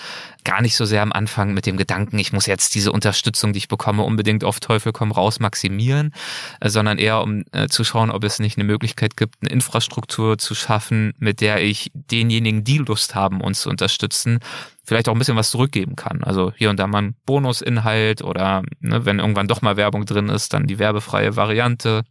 [0.44, 3.58] Gar nicht so sehr am Anfang mit dem Gedanken, ich muss jetzt diese Unterstützung, die
[3.58, 6.14] ich bekomme, unbedingt auf Teufel komm raus maximieren,
[6.60, 10.54] äh, sondern eher um zu schauen, ob es nicht eine Möglichkeit gibt, eine Infrastruktur zu
[10.54, 14.40] schaffen, mit der ich denjenigen, die Lust haben, uns zu unterstützen,
[14.84, 16.24] vielleicht auch ein bisschen was zurückgeben kann.
[16.24, 20.30] Also hier und da mal ein Bonusinhalt oder ne, wenn irgendwann doch mal Werbung drin
[20.30, 22.04] ist, dann die werbefreie Variante.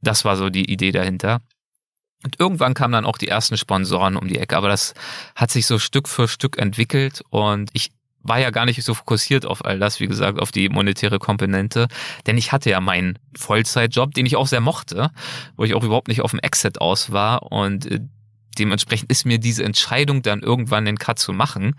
[0.00, 1.40] Das war so die Idee dahinter.
[2.22, 4.94] Und irgendwann kamen dann auch die ersten Sponsoren um die Ecke, aber das
[5.34, 9.46] hat sich so Stück für Stück entwickelt und ich war ja gar nicht so fokussiert
[9.46, 11.88] auf all das, wie gesagt, auf die monetäre Komponente,
[12.26, 15.10] denn ich hatte ja meinen Vollzeitjob, den ich auch sehr mochte,
[15.56, 18.00] wo ich auch überhaupt nicht auf dem Exit aus war und äh,
[18.58, 21.74] dementsprechend ist mir diese Entscheidung dann irgendwann den Cut zu machen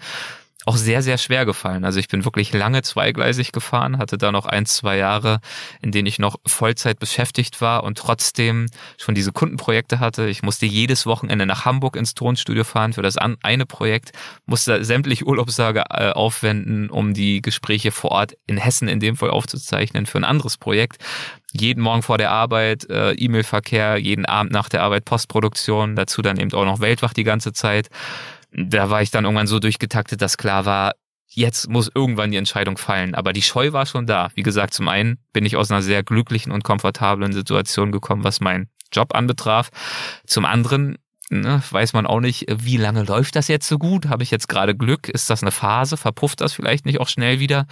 [0.66, 1.86] auch sehr, sehr schwer gefallen.
[1.86, 5.40] Also ich bin wirklich lange zweigleisig gefahren, hatte da noch ein, zwei Jahre,
[5.82, 10.28] in denen ich noch Vollzeit beschäftigt war und trotzdem schon diese Kundenprojekte hatte.
[10.28, 14.12] Ich musste jedes Wochenende nach Hamburg ins Tonstudio fahren für das eine Projekt,
[14.46, 19.32] musste sämtlich Urlaubstage äh, aufwenden, um die Gespräche vor Ort in Hessen in dem Fall
[19.32, 20.98] aufzuzeichnen für ein anderes Projekt
[21.54, 26.38] jeden Morgen vor der Arbeit äh, E-Mail-Verkehr, jeden Abend nach der Arbeit Postproduktion, dazu dann
[26.38, 27.90] eben auch noch Weltwach die ganze Zeit
[28.52, 30.94] da war ich dann irgendwann so durchgetaktet, dass klar war,
[31.28, 33.16] jetzt muss irgendwann die Entscheidung fallen.
[33.16, 34.30] Aber die Scheu war schon da.
[34.36, 38.42] Wie gesagt, zum einen bin ich aus einer sehr glücklichen und komfortablen Situation gekommen, was
[38.42, 39.70] mein Job anbetraf.
[40.26, 40.98] Zum anderen
[41.32, 44.08] ne, weiß man auch nicht, wie lange läuft das jetzt so gut?
[44.08, 45.10] Habe ich jetzt gerade Glück?
[45.10, 45.98] Ist das eine Phase?
[45.98, 47.66] Verpufft das vielleicht nicht auch schnell wieder?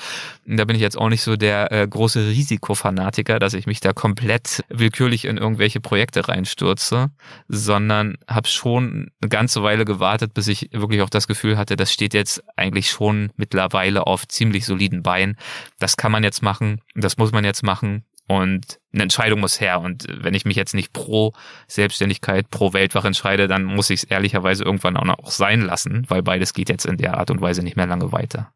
[0.46, 3.94] Da bin ich jetzt auch nicht so der äh, große Risikofanatiker, dass ich mich da
[3.94, 7.12] komplett willkürlich in irgendwelche Projekte reinstürze,
[7.48, 11.92] sondern habe schon eine ganze Weile gewartet, bis ich wirklich auch das Gefühl hatte, das
[11.92, 15.38] steht jetzt eigentlich schon mittlerweile auf ziemlich soliden Beinen.
[15.80, 19.82] Das kann man jetzt machen, das muss man jetzt machen und eine Entscheidung muss her.
[19.82, 21.34] Und wenn ich mich jetzt nicht pro
[21.68, 26.22] Selbstständigkeit, pro Weltwach entscheide, dann muss ich es ehrlicherweise irgendwann auch noch sein lassen, weil
[26.22, 28.54] beides geht jetzt in der Art und Weise nicht mehr lange weiter.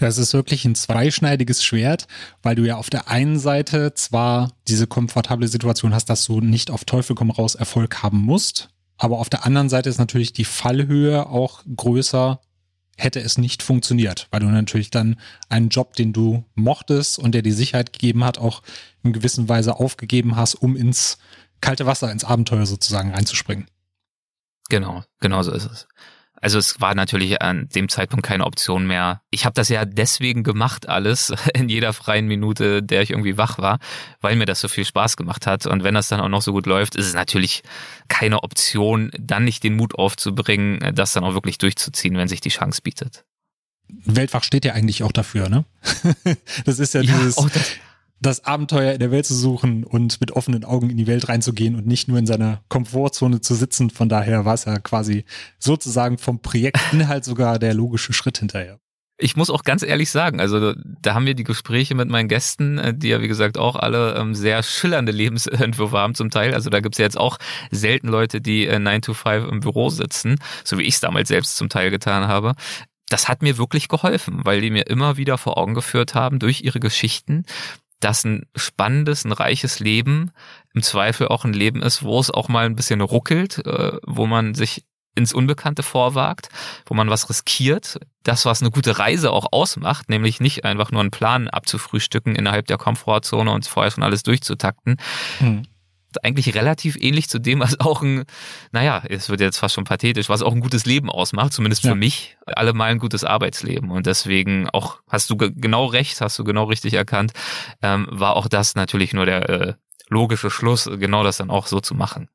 [0.00, 2.06] Ja, es ist wirklich ein zweischneidiges Schwert,
[2.42, 6.70] weil du ja auf der einen Seite zwar diese komfortable Situation hast, dass du nicht
[6.70, 10.44] auf Teufel komm raus Erfolg haben musst, aber auf der anderen Seite ist natürlich die
[10.44, 12.40] Fallhöhe auch größer,
[12.98, 17.42] hätte es nicht funktioniert, weil du natürlich dann einen Job, den du mochtest und der
[17.42, 18.62] die Sicherheit gegeben hat, auch
[19.02, 21.18] in gewisser Weise aufgegeben hast, um ins
[21.60, 23.66] kalte Wasser, ins Abenteuer sozusagen reinzuspringen.
[24.68, 25.88] Genau, genau so ist es.
[26.40, 29.22] Also es war natürlich an dem Zeitpunkt keine Option mehr.
[29.30, 33.58] Ich habe das ja deswegen gemacht alles in jeder freien Minute, der ich irgendwie wach
[33.58, 33.78] war,
[34.20, 35.66] weil mir das so viel Spaß gemacht hat.
[35.66, 37.62] Und wenn das dann auch noch so gut läuft, ist es natürlich
[38.08, 42.50] keine Option, dann nicht den Mut aufzubringen, das dann auch wirklich durchzuziehen, wenn sich die
[42.50, 43.24] Chance bietet.
[44.04, 45.64] Weltwach steht ja eigentlich auch dafür, ne?
[46.64, 47.72] das ist ja, ja dieses, oh, das,
[48.20, 51.76] das Abenteuer in der Welt zu suchen und mit offenen Augen in die Welt reinzugehen
[51.76, 53.90] und nicht nur in seiner Komfortzone zu sitzen.
[53.90, 55.24] Von daher war es ja quasi
[55.58, 58.78] sozusagen vom Projektinhalt sogar der logische Schritt hinterher.
[59.20, 62.78] Ich muss auch ganz ehrlich sagen, also da haben wir die Gespräche mit meinen Gästen,
[62.78, 66.54] äh, die ja wie gesagt auch alle ähm, sehr schillernde Lebensentwürfe haben zum Teil.
[66.54, 67.38] Also da gibt's ja jetzt auch
[67.72, 71.28] selten Leute, die äh, 9 to 5 im Büro sitzen, so wie ich es damals
[71.28, 72.54] selbst zum Teil getan habe
[73.10, 76.60] das hat mir wirklich geholfen, weil die mir immer wieder vor Augen geführt haben durch
[76.62, 77.44] ihre Geschichten,
[78.00, 80.30] dass ein spannendes, ein reiches Leben
[80.74, 84.26] im Zweifel auch ein Leben ist, wo es auch mal ein bisschen ruckelt, äh, wo
[84.26, 84.84] man sich
[85.14, 86.48] ins Unbekannte vorwagt,
[86.86, 91.00] wo man was riskiert, das, was eine gute Reise auch ausmacht, nämlich nicht einfach nur
[91.00, 94.96] einen Plan abzufrühstücken innerhalb der Komfortzone und vorher schon alles durchzutakten,
[95.38, 95.64] hm
[96.22, 98.24] eigentlich relativ ähnlich zu dem, was auch ein,
[98.72, 101.88] naja, es wird jetzt fast schon pathetisch, was auch ein gutes Leben ausmacht, zumindest für
[101.88, 101.94] ja.
[101.94, 103.90] mich, allemal ein gutes Arbeitsleben.
[103.90, 107.32] Und deswegen auch, hast du genau recht, hast du genau richtig erkannt,
[107.82, 109.74] ähm, war auch das natürlich nur der äh,
[110.08, 112.28] logische Schluss, genau das dann auch so zu machen.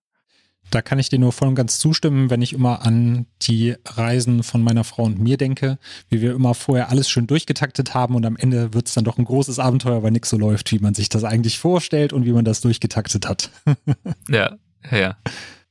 [0.73, 4.41] Da kann ich dir nur voll und ganz zustimmen, wenn ich immer an die Reisen
[4.41, 5.77] von meiner Frau und mir denke,
[6.09, 9.19] wie wir immer vorher alles schön durchgetaktet haben und am Ende wird es dann doch
[9.19, 12.31] ein großes Abenteuer, weil nichts so läuft, wie man sich das eigentlich vorstellt und wie
[12.31, 13.51] man das durchgetaktet hat.
[14.27, 14.57] ja,
[14.89, 15.15] ja.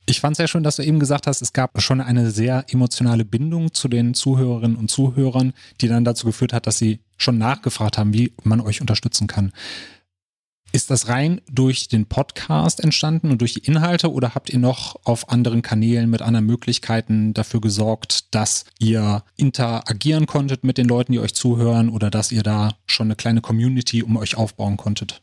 [0.05, 2.63] Ich fand es sehr schön, dass du eben gesagt hast, es gab schon eine sehr
[2.69, 7.37] emotionale Bindung zu den Zuhörerinnen und Zuhörern, die dann dazu geführt hat, dass sie schon
[7.37, 9.51] nachgefragt haben, wie man euch unterstützen kann.
[10.75, 14.95] Ist das rein durch den Podcast entstanden und durch die Inhalte oder habt ihr noch
[15.03, 21.11] auf anderen Kanälen mit anderen Möglichkeiten dafür gesorgt, dass ihr interagieren konntet mit den Leuten,
[21.11, 25.21] die euch zuhören oder dass ihr da schon eine kleine Community um euch aufbauen konntet?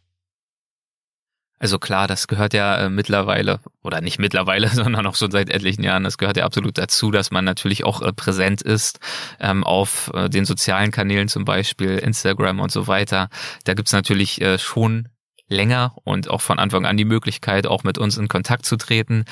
[1.59, 5.83] Also klar, das gehört ja äh, mittlerweile, oder nicht mittlerweile, sondern auch schon seit etlichen
[5.83, 9.01] Jahren, das gehört ja absolut dazu, dass man natürlich auch äh, präsent ist
[9.41, 13.31] ähm, auf äh, den sozialen Kanälen zum Beispiel, Instagram und so weiter.
[13.65, 15.09] Da gibt's natürlich schon
[15.51, 19.25] länger und auch von Anfang an die Möglichkeit, auch mit uns in Kontakt zu treten.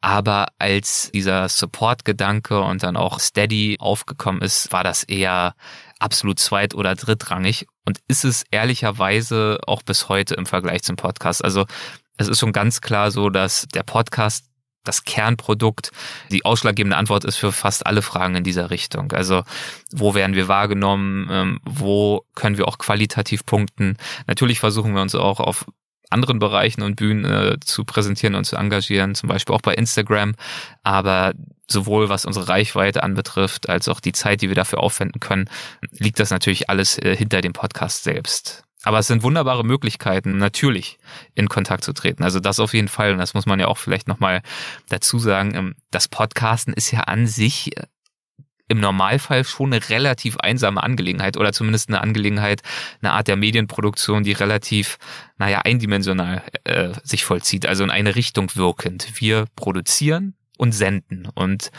[0.00, 5.54] Aber als dieser Support-Gedanke und dann auch Steady aufgekommen ist, war das eher
[5.98, 11.42] absolut zweit- oder drittrangig und ist es ehrlicherweise auch bis heute im Vergleich zum Podcast.
[11.42, 11.64] Also
[12.18, 14.44] es ist schon ganz klar so, dass der Podcast
[14.84, 15.90] das Kernprodukt
[16.30, 19.12] die ausschlaggebende Antwort ist für fast alle Fragen in dieser Richtung.
[19.12, 19.42] Also
[19.92, 23.96] wo werden wir wahrgenommen, ähm, wo können wir auch qualitativ punkten.
[24.26, 25.66] Natürlich versuchen wir uns auch auf
[26.10, 30.34] anderen Bereichen und Bühnen äh, zu präsentieren und zu engagieren, zum Beispiel auch bei Instagram.
[30.82, 31.34] Aber
[31.68, 35.48] sowohl was unsere Reichweite anbetrifft, als auch die Zeit, die wir dafür aufwenden können,
[35.90, 38.63] liegt das natürlich alles äh, hinter dem Podcast selbst.
[38.84, 40.98] Aber es sind wunderbare Möglichkeiten, natürlich
[41.34, 42.22] in Kontakt zu treten.
[42.22, 43.12] Also das auf jeden Fall.
[43.12, 44.42] Und das muss man ja auch vielleicht nochmal
[44.88, 45.54] dazu sagen.
[45.54, 47.86] Ähm, das Podcasten ist ja an sich äh,
[48.68, 52.62] im Normalfall schon eine relativ einsame Angelegenheit oder zumindest eine Angelegenheit,
[53.02, 54.98] eine Art der Medienproduktion, die relativ,
[55.36, 59.20] naja, eindimensional äh, sich vollzieht, also in eine Richtung wirkend.
[59.20, 61.28] Wir produzieren und senden.
[61.34, 61.70] Und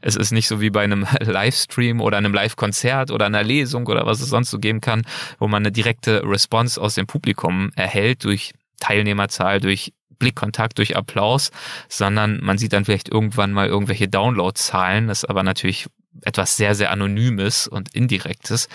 [0.00, 4.06] es ist nicht so wie bei einem Livestream oder einem Live-Konzert oder einer Lesung oder
[4.06, 5.02] was es sonst so geben kann,
[5.38, 11.50] wo man eine direkte Response aus dem Publikum erhält durch Teilnehmerzahl, durch Blickkontakt, durch Applaus,
[11.88, 15.86] sondern man sieht dann vielleicht irgendwann mal irgendwelche Downloadzahlen, das aber natürlich
[16.22, 18.68] etwas sehr, sehr Anonymes und Indirektes.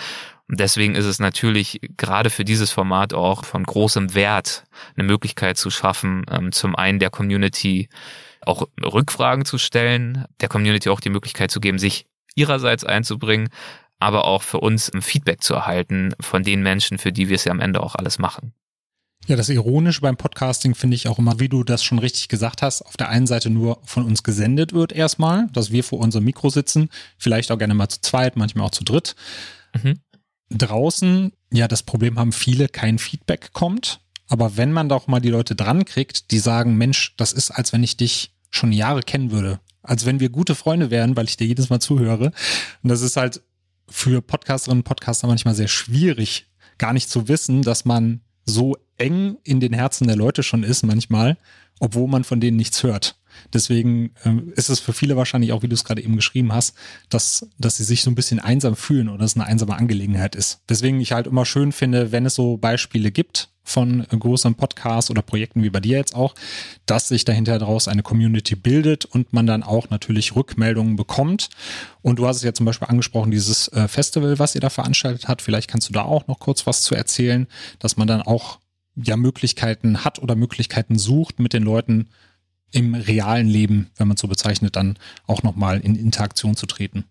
[0.48, 4.64] Und deswegen ist es natürlich gerade für dieses Format auch von großem Wert,
[4.96, 7.88] eine Möglichkeit zu schaffen, ähm, zum einen der Community
[8.48, 13.48] auch Rückfragen zu stellen, der Community auch die Möglichkeit zu geben, sich ihrerseits einzubringen,
[13.98, 17.52] aber auch für uns Feedback zu erhalten von den Menschen, für die wir es ja
[17.52, 18.52] am Ende auch alles machen.
[19.26, 22.62] Ja, das Ironische beim Podcasting finde ich auch immer, wie du das schon richtig gesagt
[22.62, 26.24] hast, auf der einen Seite nur von uns gesendet wird erstmal, dass wir vor unserem
[26.24, 29.16] Mikro sitzen, vielleicht auch gerne mal zu zweit, manchmal auch zu dritt.
[29.82, 29.98] Mhm.
[30.50, 34.00] Draußen, ja, das Problem haben viele, kein Feedback kommt.
[34.28, 37.72] Aber wenn man doch mal die Leute dran kriegt, die sagen, Mensch, das ist, als
[37.72, 39.60] wenn ich dich schon Jahre kennen würde.
[39.82, 42.32] Als wenn wir gute Freunde wären, weil ich dir jedes Mal zuhöre.
[42.82, 43.42] Und das ist halt
[43.88, 49.38] für Podcasterinnen und Podcaster manchmal sehr schwierig, gar nicht zu wissen, dass man so eng
[49.44, 51.36] in den Herzen der Leute schon ist manchmal,
[51.80, 53.18] obwohl man von denen nichts hört.
[53.52, 56.74] Deswegen ähm, ist es für viele wahrscheinlich auch, wie du es gerade eben geschrieben hast,
[57.08, 60.60] dass, dass sie sich so ein bisschen einsam fühlen oder es eine einsame Angelegenheit ist.
[60.68, 65.22] Deswegen ich halt immer schön finde, wenn es so Beispiele gibt von großen Podcasts oder
[65.22, 66.34] Projekten wie bei dir jetzt auch,
[66.86, 71.50] dass sich dahinter daraus eine Community bildet und man dann auch natürlich Rückmeldungen bekommt.
[72.02, 75.28] Und du hast es ja zum Beispiel angesprochen, dieses äh, Festival, was ihr da veranstaltet
[75.28, 75.42] hat.
[75.42, 77.46] Vielleicht kannst du da auch noch kurz was zu erzählen,
[77.78, 78.58] dass man dann auch
[78.96, 82.08] ja Möglichkeiten hat oder Möglichkeiten sucht, mit den Leuten
[82.70, 87.04] im realen Leben, wenn man so bezeichnet, dann auch nochmal in Interaktion zu treten.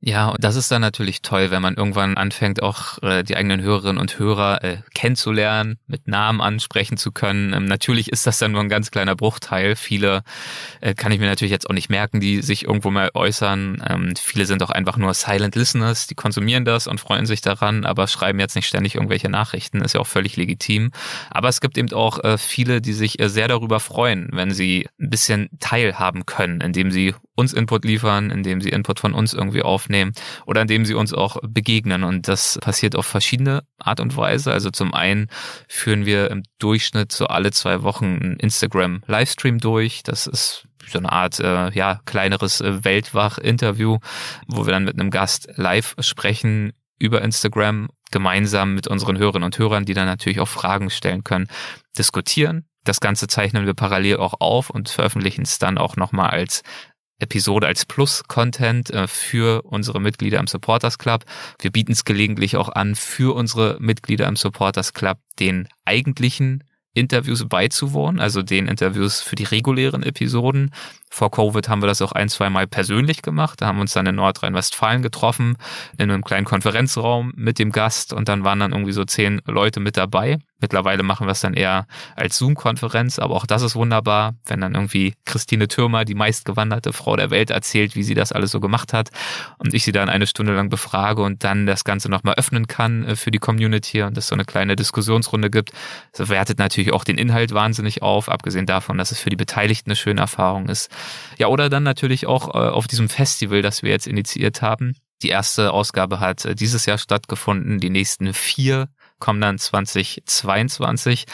[0.00, 3.60] Ja, und das ist dann natürlich toll, wenn man irgendwann anfängt, auch äh, die eigenen
[3.60, 7.52] Hörerinnen und Hörer äh, kennenzulernen, mit Namen ansprechen zu können.
[7.52, 9.74] Ähm, natürlich ist das dann nur ein ganz kleiner Bruchteil.
[9.74, 10.22] Viele
[10.80, 13.82] äh, kann ich mir natürlich jetzt auch nicht merken, die sich irgendwo mal äußern.
[13.88, 17.84] Ähm, viele sind auch einfach nur Silent Listeners, die konsumieren das und freuen sich daran,
[17.84, 19.80] aber schreiben jetzt nicht ständig irgendwelche Nachrichten.
[19.80, 20.92] Ist ja auch völlig legitim.
[21.28, 24.88] Aber es gibt eben auch äh, viele, die sich äh, sehr darüber freuen, wenn sie
[25.00, 29.62] ein bisschen teilhaben können, indem sie uns Input liefern, indem sie Input von uns irgendwie
[29.62, 29.87] aufnehmen
[30.46, 32.04] oder indem sie uns auch begegnen.
[32.04, 34.52] Und das passiert auf verschiedene Art und Weise.
[34.52, 35.28] Also zum einen
[35.68, 40.02] führen wir im Durchschnitt so alle zwei Wochen einen Instagram-Livestream durch.
[40.02, 43.98] Das ist so eine Art äh, ja kleineres äh, Weltwach-Interview,
[44.46, 49.58] wo wir dann mit einem Gast live sprechen über Instagram gemeinsam mit unseren Hörerinnen und
[49.58, 51.48] Hörern, die dann natürlich auch Fragen stellen können,
[51.96, 52.66] diskutieren.
[52.84, 56.62] Das Ganze zeichnen wir parallel auch auf und veröffentlichen es dann auch nochmal als
[57.18, 61.24] Episode als Plus-Content äh, für unsere Mitglieder im Supporters Club.
[61.60, 67.48] Wir bieten es gelegentlich auch an, für unsere Mitglieder im Supporters Club den eigentlichen Interviews
[67.48, 70.72] beizuwohnen, also den Interviews für die regulären Episoden.
[71.10, 73.60] Vor Covid haben wir das auch ein, zwei Mal persönlich gemacht.
[73.60, 75.56] Da haben wir uns dann in Nordrhein-Westfalen getroffen,
[75.96, 79.80] in einem kleinen Konferenzraum mit dem Gast und dann waren dann irgendwie so zehn Leute
[79.80, 80.38] mit dabei.
[80.60, 84.74] Mittlerweile machen wir es dann eher als Zoom-Konferenz, aber auch das ist wunderbar, wenn dann
[84.74, 88.92] irgendwie Christine Türmer, die meistgewanderte Frau der Welt, erzählt, wie sie das alles so gemacht
[88.92, 89.10] hat
[89.58, 93.04] und ich sie dann eine Stunde lang befrage und dann das Ganze nochmal öffnen kann
[93.04, 95.70] äh, für die Community und es so eine kleine Diskussionsrunde gibt.
[96.12, 99.90] Das wertet natürlich auch den Inhalt wahnsinnig auf, abgesehen davon, dass es für die Beteiligten
[99.90, 100.90] eine schöne Erfahrung ist.
[101.38, 104.94] Ja, oder dann natürlich auch äh, auf diesem Festival, das wir jetzt initiiert haben.
[105.22, 107.80] Die erste Ausgabe hat äh, dieses Jahr stattgefunden.
[107.80, 111.26] Die nächsten vier kommen dann 2022.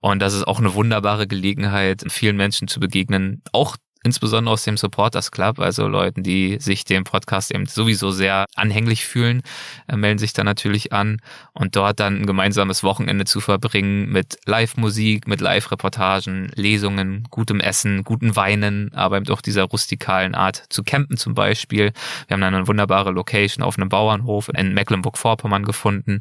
[0.00, 4.76] Und das ist auch eine wunderbare Gelegenheit, vielen Menschen zu begegnen, auch insbesondere aus dem
[4.76, 9.42] Supporters Club, also Leuten, die sich dem Podcast eben sowieso sehr anhänglich fühlen,
[9.88, 11.20] äh, melden sich dann natürlich an
[11.52, 18.04] und dort dann ein gemeinsames Wochenende zu verbringen mit Live-Musik, mit Live-Reportagen, Lesungen, gutem Essen,
[18.04, 21.92] guten Weinen, aber eben auch dieser rustikalen Art zu campen zum Beispiel.
[22.26, 26.20] Wir haben dann eine wunderbare Location auf einem Bauernhof in Mecklenburg-Vorpommern gefunden.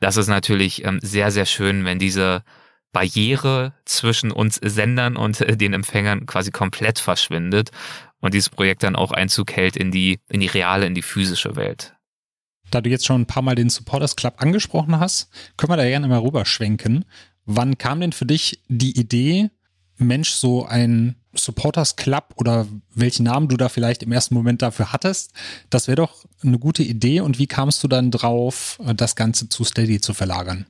[0.00, 2.42] Das ist natürlich ähm, sehr, sehr schön, wenn diese
[2.92, 7.70] Barriere zwischen uns Sendern und äh, den Empfängern quasi komplett verschwindet
[8.20, 11.56] und dieses Projekt dann auch Einzug hält in die, in die reale, in die physische
[11.56, 11.94] Welt.
[12.70, 15.84] Da du jetzt schon ein paar Mal den Supporters Club angesprochen hast, können wir da
[15.84, 17.04] gerne mal rüberschwenken.
[17.44, 19.50] Wann kam denn für dich die Idee,
[19.98, 24.92] Mensch, so ein Supporters Club oder welchen Namen du da vielleicht im ersten Moment dafür
[24.92, 25.32] hattest,
[25.70, 27.20] das wäre doch eine gute Idee.
[27.20, 30.66] Und wie kamst du dann drauf, das Ganze zu Steady zu verlagern?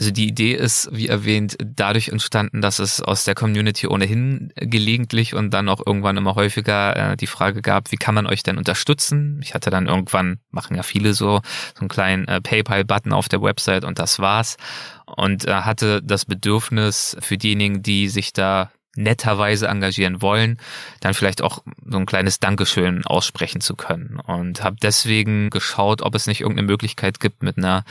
[0.00, 5.34] Also die Idee ist, wie erwähnt, dadurch entstanden, dass es aus der Community ohnehin gelegentlich
[5.34, 8.56] und dann auch irgendwann immer häufiger äh, die Frage gab, wie kann man euch denn
[8.56, 9.38] unterstützen?
[9.42, 11.42] Ich hatte dann irgendwann, machen ja viele so,
[11.74, 14.56] so einen kleinen äh, PayPal-Button auf der Website und das war's.
[15.04, 20.58] Und äh, hatte das Bedürfnis für diejenigen, die sich da netterweise engagieren wollen,
[21.00, 24.18] dann vielleicht auch so ein kleines Dankeschön aussprechen zu können.
[24.18, 27.84] Und habe deswegen geschaut, ob es nicht irgendeine Möglichkeit gibt mit einer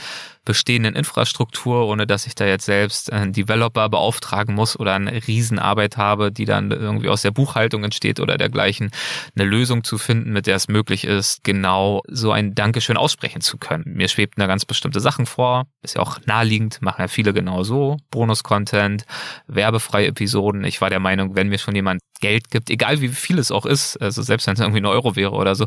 [0.44, 5.96] bestehenden Infrastruktur, ohne dass ich da jetzt selbst einen Developer beauftragen muss oder eine Riesenarbeit
[5.96, 8.90] habe, die dann irgendwie aus der Buchhaltung entsteht oder dergleichen,
[9.36, 13.58] eine Lösung zu finden, mit der es möglich ist, genau so ein Dankeschön aussprechen zu
[13.58, 13.84] können.
[13.86, 17.62] Mir schwebten da ganz bestimmte Sachen vor, ist ja auch naheliegend, machen ja viele genau
[17.62, 19.04] so, Bonus-Content,
[19.46, 20.64] werbefreie Episoden.
[20.64, 23.66] Ich war der Meinung, wenn mir schon jemand Geld gibt, egal wie viel es auch
[23.66, 25.66] ist, also selbst wenn es irgendwie ein Euro wäre oder so,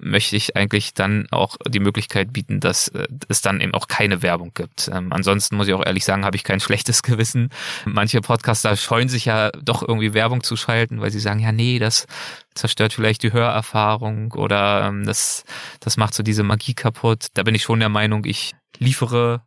[0.00, 4.22] möchte ich eigentlich dann auch die Möglichkeit bieten, dass äh, es dann eben auch keine
[4.22, 4.90] Werbung gibt.
[4.92, 7.50] Ähm, ansonsten muss ich auch ehrlich sagen, habe ich kein schlechtes Gewissen.
[7.84, 11.78] Manche Podcaster scheuen sich ja doch irgendwie Werbung zu schalten, weil sie sagen, ja, nee,
[11.78, 12.06] das
[12.54, 15.44] zerstört vielleicht die Hörerfahrung oder ähm, das,
[15.80, 17.28] das macht so diese Magie kaputt.
[17.34, 19.42] Da bin ich schon der Meinung, ich liefere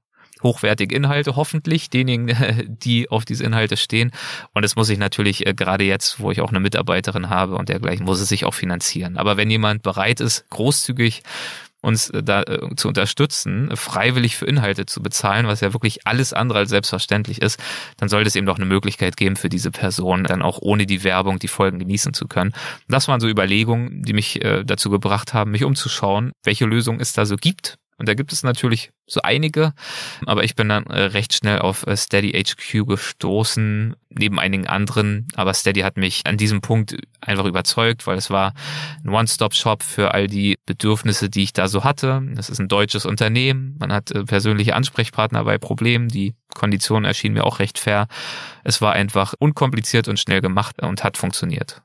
[0.46, 4.12] hochwertige Inhalte, hoffentlich denjenigen, die auf diese Inhalte stehen.
[4.54, 7.68] Und es muss sich natürlich äh, gerade jetzt, wo ich auch eine Mitarbeiterin habe und
[7.68, 9.18] dergleichen, muss es sich auch finanzieren.
[9.18, 11.24] Aber wenn jemand bereit ist, großzügig
[11.82, 16.32] uns äh, da äh, zu unterstützen, freiwillig für Inhalte zu bezahlen, was ja wirklich alles
[16.32, 17.60] andere als selbstverständlich ist,
[17.98, 21.04] dann sollte es eben doch eine Möglichkeit geben für diese Person, dann auch ohne die
[21.04, 22.54] Werbung die Folgen genießen zu können.
[22.88, 27.26] Das waren so Überlegungen, die mich dazu gebracht haben, mich umzuschauen, welche Lösung es da
[27.26, 29.74] so gibt und da gibt es natürlich so einige,
[30.26, 35.28] aber ich bin dann äh, recht schnell auf äh, Steady HQ gestoßen, neben einigen anderen.
[35.36, 38.54] Aber Steady hat mich an diesem Punkt einfach überzeugt, weil es war
[39.04, 42.22] ein One-Stop-Shop für all die Bedürfnisse, die ich da so hatte.
[42.34, 43.78] Das ist ein deutsches Unternehmen.
[43.80, 46.10] Man hat äh, persönliche Ansprechpartner bei Problemen.
[46.10, 48.08] Die Konditionen erschienen mir auch recht fair.
[48.66, 51.82] Es war einfach unkompliziert und schnell gemacht und hat funktioniert.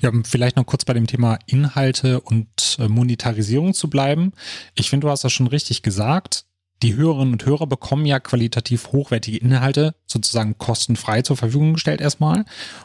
[0.00, 4.32] Ja, vielleicht noch kurz bei dem Thema Inhalte und äh, Monetarisierung zu bleiben.
[4.74, 6.44] Ich finde, du hast das schon richtig gesagt.
[6.82, 12.44] Die Hörerinnen und Hörer bekommen ja qualitativ hochwertige Inhalte sozusagen kostenfrei zur Verfügung gestellt erstmal.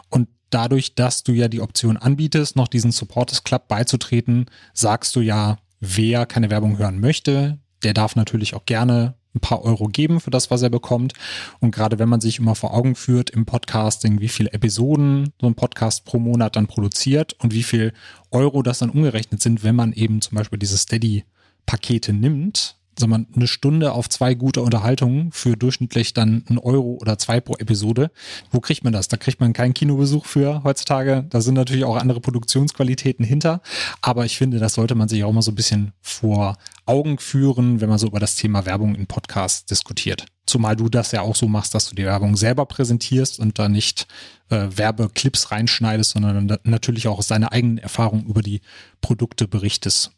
[0.09, 5.21] Und dadurch, dass du ja die Option anbietest, noch diesen Supporters Club beizutreten, sagst du
[5.21, 10.19] ja, wer keine Werbung hören möchte, der darf natürlich auch gerne ein paar Euro geben
[10.19, 11.13] für das, was er bekommt.
[11.59, 15.47] Und gerade wenn man sich immer vor Augen führt im Podcasting, wie viele Episoden so
[15.47, 17.93] ein Podcast pro Monat dann produziert und wie viel
[18.32, 23.26] Euro das dann umgerechnet sind, wenn man eben zum Beispiel diese Steady-Pakete nimmt, sagen wir,
[23.36, 28.12] eine Stunde auf zwei gute Unterhaltungen für durchschnittlich dann ein Euro oder zwei pro Episode.
[28.52, 29.08] Wo kriegt man das?
[29.08, 31.26] Da kriegt man keinen Kinobesuch für heutzutage.
[31.30, 33.62] Da sind natürlich auch andere Produktionsqualitäten hinter.
[34.02, 37.82] Aber ich finde, das sollte man sich auch mal so ein bisschen vor Augen führen,
[37.82, 40.26] wenn man so über das Thema Werbung in Podcasts diskutiert.
[40.45, 43.68] Zumal du das ja auch so machst, dass du die Werbung selber präsentierst und da
[43.68, 44.08] nicht
[44.50, 48.62] äh, Werbeclips reinschneidest, sondern natürlich auch aus deiner eigenen Erfahrung über die
[49.02, 50.12] Produkte berichtest.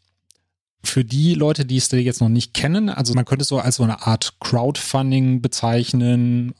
[0.82, 3.76] Für die Leute, die es jetzt noch nicht kennen, also man könnte es so als
[3.76, 6.54] so eine Art Crowdfunding bezeichnen.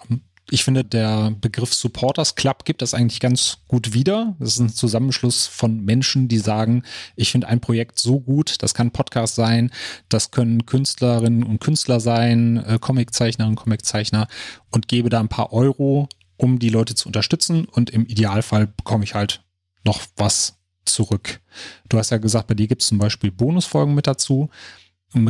[0.50, 4.36] Ich finde, der Begriff Supporters Club gibt das eigentlich ganz gut wieder.
[4.38, 6.82] Das ist ein Zusammenschluss von Menschen, die sagen,
[7.16, 9.70] ich finde ein Projekt so gut, das kann Podcast sein,
[10.08, 14.26] das können Künstlerinnen und Künstler sein, äh, Comiczeichnerinnen und Comiczeichner
[14.70, 19.04] und gebe da ein paar Euro, um die Leute zu unterstützen und im Idealfall bekomme
[19.04, 19.42] ich halt
[19.84, 21.40] noch was zurück.
[21.88, 24.50] Du hast ja gesagt, bei dir gibt es zum Beispiel Bonusfolgen mit dazu.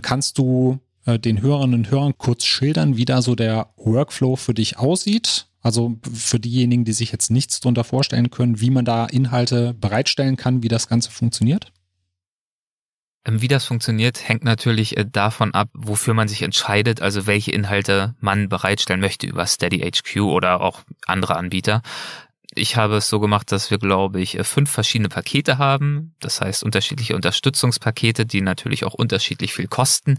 [0.03, 4.55] Kannst du äh, den Hörerinnen und Hörern kurz schildern, wie da so der Workflow für
[4.55, 5.47] dich aussieht?
[5.63, 10.37] Also für diejenigen, die sich jetzt nichts darunter vorstellen können, wie man da Inhalte bereitstellen
[10.37, 11.73] kann, wie das Ganze funktioniert?
[13.27, 17.51] Ähm, wie das funktioniert, hängt natürlich äh, davon ab, wofür man sich entscheidet, also welche
[17.51, 21.83] Inhalte man bereitstellen möchte über Steady HQ oder auch andere Anbieter.
[22.55, 26.15] Ich habe es so gemacht, dass wir, glaube ich, fünf verschiedene Pakete haben.
[26.19, 30.19] Das heißt unterschiedliche Unterstützungspakete, die natürlich auch unterschiedlich viel kosten.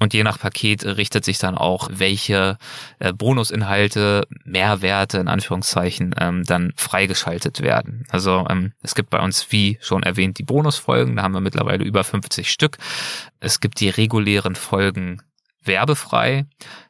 [0.00, 2.56] Und je nach Paket richtet sich dann auch, welche
[2.98, 8.04] äh, Bonusinhalte, Mehrwerte in Anführungszeichen, ähm, dann freigeschaltet werden.
[8.08, 11.16] Also ähm, es gibt bei uns, wie schon erwähnt, die Bonusfolgen.
[11.16, 12.78] Da haben wir mittlerweile über 50 Stück.
[13.40, 15.22] Es gibt die regulären Folgen
[15.66, 16.46] werbefrei.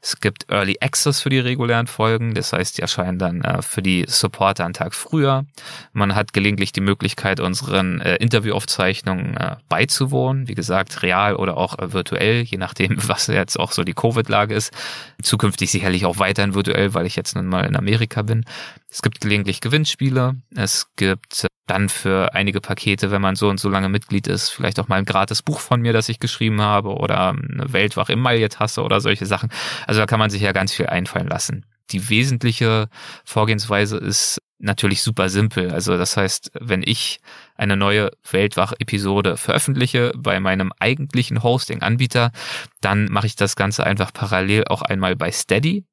[0.07, 3.83] Es gibt Early Access für die regulären Folgen, das heißt, die erscheinen dann äh, für
[3.83, 5.47] die Supporter einen Tag früher.
[5.93, 11.81] Man hat gelegentlich die Möglichkeit, unseren äh, Interviewaufzeichnungen äh, beizuwohnen, wie gesagt, real oder auch
[11.81, 14.73] äh, virtuell, je nachdem, was jetzt auch so die Covid-Lage ist.
[15.21, 18.45] Zukünftig sicherlich auch weiterhin virtuell, weil ich jetzt nun mal in Amerika bin.
[18.89, 20.37] Es gibt gelegentlich Gewinnspiele.
[20.55, 24.79] Es gibt dann für einige Pakete, wenn man so und so lange Mitglied ist, vielleicht
[24.79, 28.83] auch mal ein gratis Buch von mir, das ich geschrieben habe oder eine Weltwach Emaille-Tasse
[28.83, 29.51] oder solche Sachen.
[29.87, 31.67] Also da kann man sich ja ganz viel einfallen lassen.
[31.91, 32.89] Die wesentliche
[33.25, 35.71] Vorgehensweise ist natürlich super simpel.
[35.71, 37.21] Also das heißt, wenn ich
[37.55, 42.33] eine neue Weltwach-Episode veröffentliche bei meinem eigentlichen Hosting-Anbieter,
[42.81, 45.85] dann mache ich das Ganze einfach parallel auch einmal bei Steady.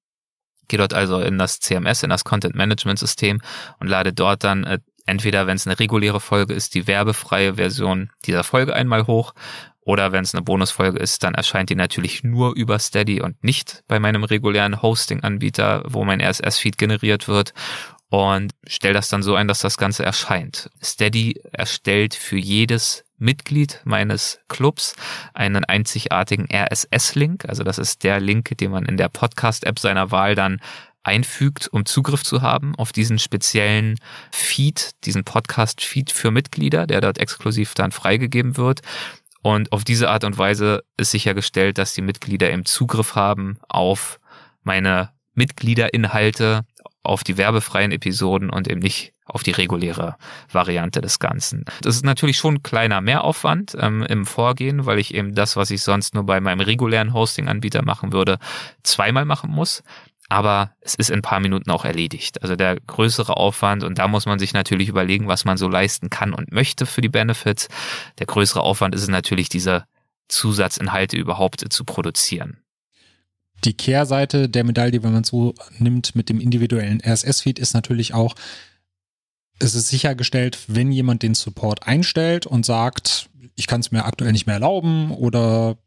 [0.70, 3.42] Gehe dort also in das CMS, in das Content Management System
[3.80, 8.10] und lade dort dann äh, entweder, wenn es eine reguläre Folge ist, die werbefreie Version
[8.26, 9.34] dieser Folge einmal hoch
[9.86, 13.84] oder wenn es eine Bonusfolge ist, dann erscheint die natürlich nur über Steady und nicht
[13.88, 17.54] bei meinem regulären Hosting-Anbieter, wo mein RSS-Feed generiert wird
[18.10, 20.70] und stelle das dann so ein, dass das Ganze erscheint.
[20.84, 24.96] Steady erstellt für jedes Mitglied meines Clubs
[25.34, 27.46] einen einzigartigen RSS-Link.
[27.48, 30.60] Also das ist der Link, den man in der Podcast-App seiner Wahl dann
[31.04, 34.00] einfügt, um Zugriff zu haben auf diesen speziellen
[34.32, 38.82] Feed, diesen Podcast-Feed für Mitglieder, der dort exklusiv dann freigegeben wird.
[39.44, 44.20] Und auf diese Art und Weise ist sichergestellt, dass die Mitglieder eben Zugriff haben auf
[44.64, 46.62] meine Mitgliederinhalte,
[47.04, 50.16] auf die werbefreien Episoden und eben nicht auf die reguläre
[50.50, 51.66] Variante des Ganzen.
[51.82, 55.72] Das ist natürlich schon ein kleiner Mehraufwand ähm, im Vorgehen, weil ich eben das, was
[55.72, 58.40] ich sonst nur bei meinem regulären Hosting-Anbieter machen würde,
[58.84, 59.84] zweimal machen muss
[60.34, 62.42] aber es ist in ein paar Minuten auch erledigt.
[62.42, 66.10] Also der größere Aufwand, und da muss man sich natürlich überlegen, was man so leisten
[66.10, 67.68] kann und möchte für die Benefits.
[68.18, 69.86] Der größere Aufwand ist es natürlich, diese
[70.30, 72.58] Zusatzinhalte überhaupt zu produzieren.
[73.64, 78.16] Die Kehrseite der Medaille, wenn man es so nimmt, mit dem individuellen RSS-Feed ist natürlich
[78.16, 78.34] auch,
[79.60, 84.32] es ist sichergestellt, wenn jemand den Support einstellt und sagt, ich kann es mir aktuell
[84.32, 85.78] nicht mehr erlauben oder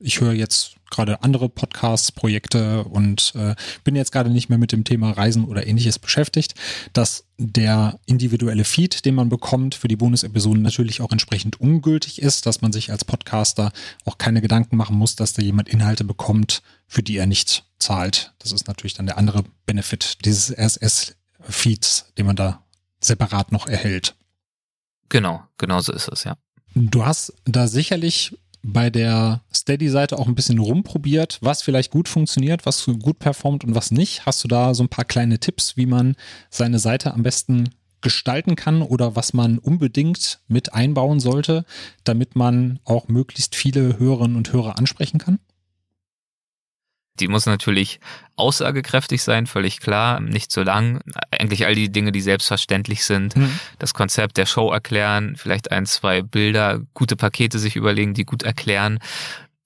[0.00, 4.72] ich höre jetzt gerade andere Podcasts, Projekte und äh, bin jetzt gerade nicht mehr mit
[4.72, 6.54] dem Thema Reisen oder ähnliches beschäftigt,
[6.92, 12.46] dass der individuelle Feed, den man bekommt für die Bonusepisoden natürlich auch entsprechend ungültig ist,
[12.46, 13.72] dass man sich als Podcaster
[14.04, 18.32] auch keine Gedanken machen muss, dass da jemand Inhalte bekommt, für die er nicht zahlt.
[18.38, 22.64] Das ist natürlich dann der andere Benefit dieses RSS-Feeds, den man da
[23.00, 24.14] separat noch erhält.
[25.08, 26.36] Genau, genau so ist es, ja.
[26.74, 28.36] Du hast da sicherlich
[28.72, 33.74] bei der Steady-Seite auch ein bisschen rumprobiert, was vielleicht gut funktioniert, was gut performt und
[33.74, 34.26] was nicht.
[34.26, 36.16] Hast du da so ein paar kleine Tipps, wie man
[36.50, 41.64] seine Seite am besten gestalten kann oder was man unbedingt mit einbauen sollte,
[42.04, 45.38] damit man auch möglichst viele Hörerinnen und Hörer ansprechen kann?
[47.20, 48.00] Die muss natürlich
[48.36, 51.00] aussagekräftig sein, völlig klar, nicht zu lang.
[51.30, 53.36] Eigentlich all die Dinge, die selbstverständlich sind.
[53.36, 53.58] Mhm.
[53.78, 58.42] Das Konzept der Show erklären, vielleicht ein, zwei Bilder, gute Pakete sich überlegen, die gut
[58.42, 58.98] erklären.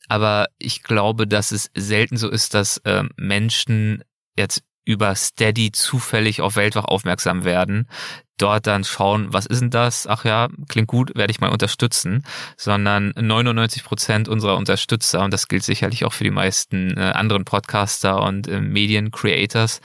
[0.09, 4.05] Aber ich glaube, dass es selten so ist, dass äh, Menschen
[4.37, 7.89] jetzt über Steady zufällig auf Weltwach aufmerksam werden,
[8.37, 10.07] dort dann schauen, was ist denn das?
[10.07, 12.25] Ach ja, klingt gut, werde ich mal unterstützen,
[12.57, 17.45] sondern 99 Prozent unserer Unterstützer, und das gilt sicherlich auch für die meisten äh, anderen
[17.45, 19.81] Podcaster und äh, Medien-Creators,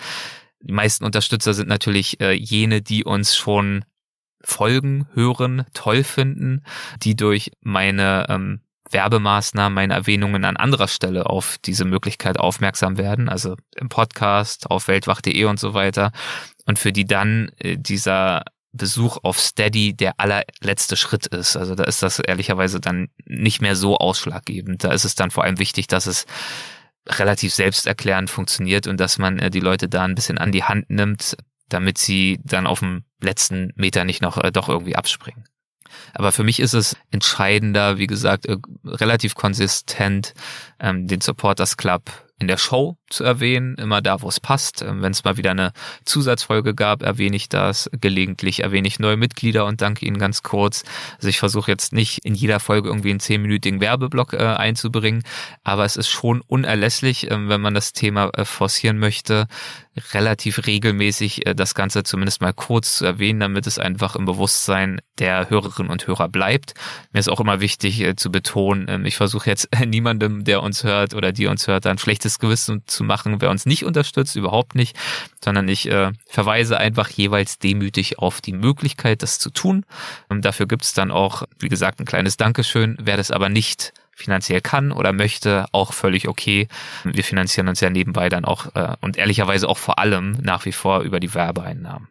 [0.61, 3.85] die meisten Unterstützer sind natürlich äh, jene, die uns schon
[4.43, 6.63] folgen, hören, toll finden,
[7.03, 13.29] die durch meine ähm, Werbemaßnahmen, meine Erwähnungen an anderer Stelle auf diese Möglichkeit aufmerksam werden,
[13.29, 16.11] also im Podcast, auf weltwach.de und so weiter.
[16.65, 21.57] Und für die dann äh, dieser Besuch auf Steady der allerletzte Schritt ist.
[21.57, 24.83] Also da ist das ehrlicherweise dann nicht mehr so ausschlaggebend.
[24.83, 26.25] Da ist es dann vor allem wichtig, dass es
[27.07, 30.89] relativ selbsterklärend funktioniert und dass man äh, die Leute da ein bisschen an die Hand
[30.89, 31.37] nimmt,
[31.69, 35.45] damit sie dann auf dem letzten Meter nicht noch äh, doch irgendwie abspringen.
[36.13, 40.33] Aber für mich ist es entscheidender, wie gesagt, äh, relativ konsistent
[40.79, 44.83] ähm, den Supporters Club in der Show zu erwähnen, immer da, wo es passt.
[44.83, 45.71] Ähm, Wenn es mal wieder eine
[46.05, 47.89] Zusatzfolge gab, erwähne ich das.
[47.99, 50.83] Gelegentlich erwähne ich neue Mitglieder und danke ihnen ganz kurz.
[51.15, 55.23] Also ich versuche jetzt nicht in jeder Folge irgendwie einen zehnminütigen Werbeblock äh, einzubringen,
[55.63, 59.47] aber es ist schon unerlässlich, äh, wenn man das Thema äh, forcieren möchte,
[60.13, 65.01] relativ regelmäßig äh, das Ganze zumindest mal kurz zu erwähnen, damit es einfach im Bewusstsein
[65.19, 66.73] der Hörerinnen und Hörer bleibt.
[67.11, 70.83] Mir ist auch immer wichtig äh, zu betonen, ähm, ich versuche jetzt niemandem, der uns
[70.83, 74.75] hört oder die uns hört, ein schlechtes Gewissen zu machen, wer uns nicht unterstützt, überhaupt
[74.75, 74.97] nicht,
[75.43, 79.85] sondern ich äh, verweise einfach jeweils demütig auf die Möglichkeit, das zu tun.
[80.29, 82.97] Und dafür gibt es dann auch, wie gesagt, ein kleines Dankeschön.
[82.99, 86.67] Wer das aber nicht finanziell kann oder möchte, auch völlig okay.
[87.03, 90.71] Wir finanzieren uns ja nebenbei dann auch äh, und ehrlicherweise auch vor allem nach wie
[90.71, 92.07] vor über die Werbeeinnahmen.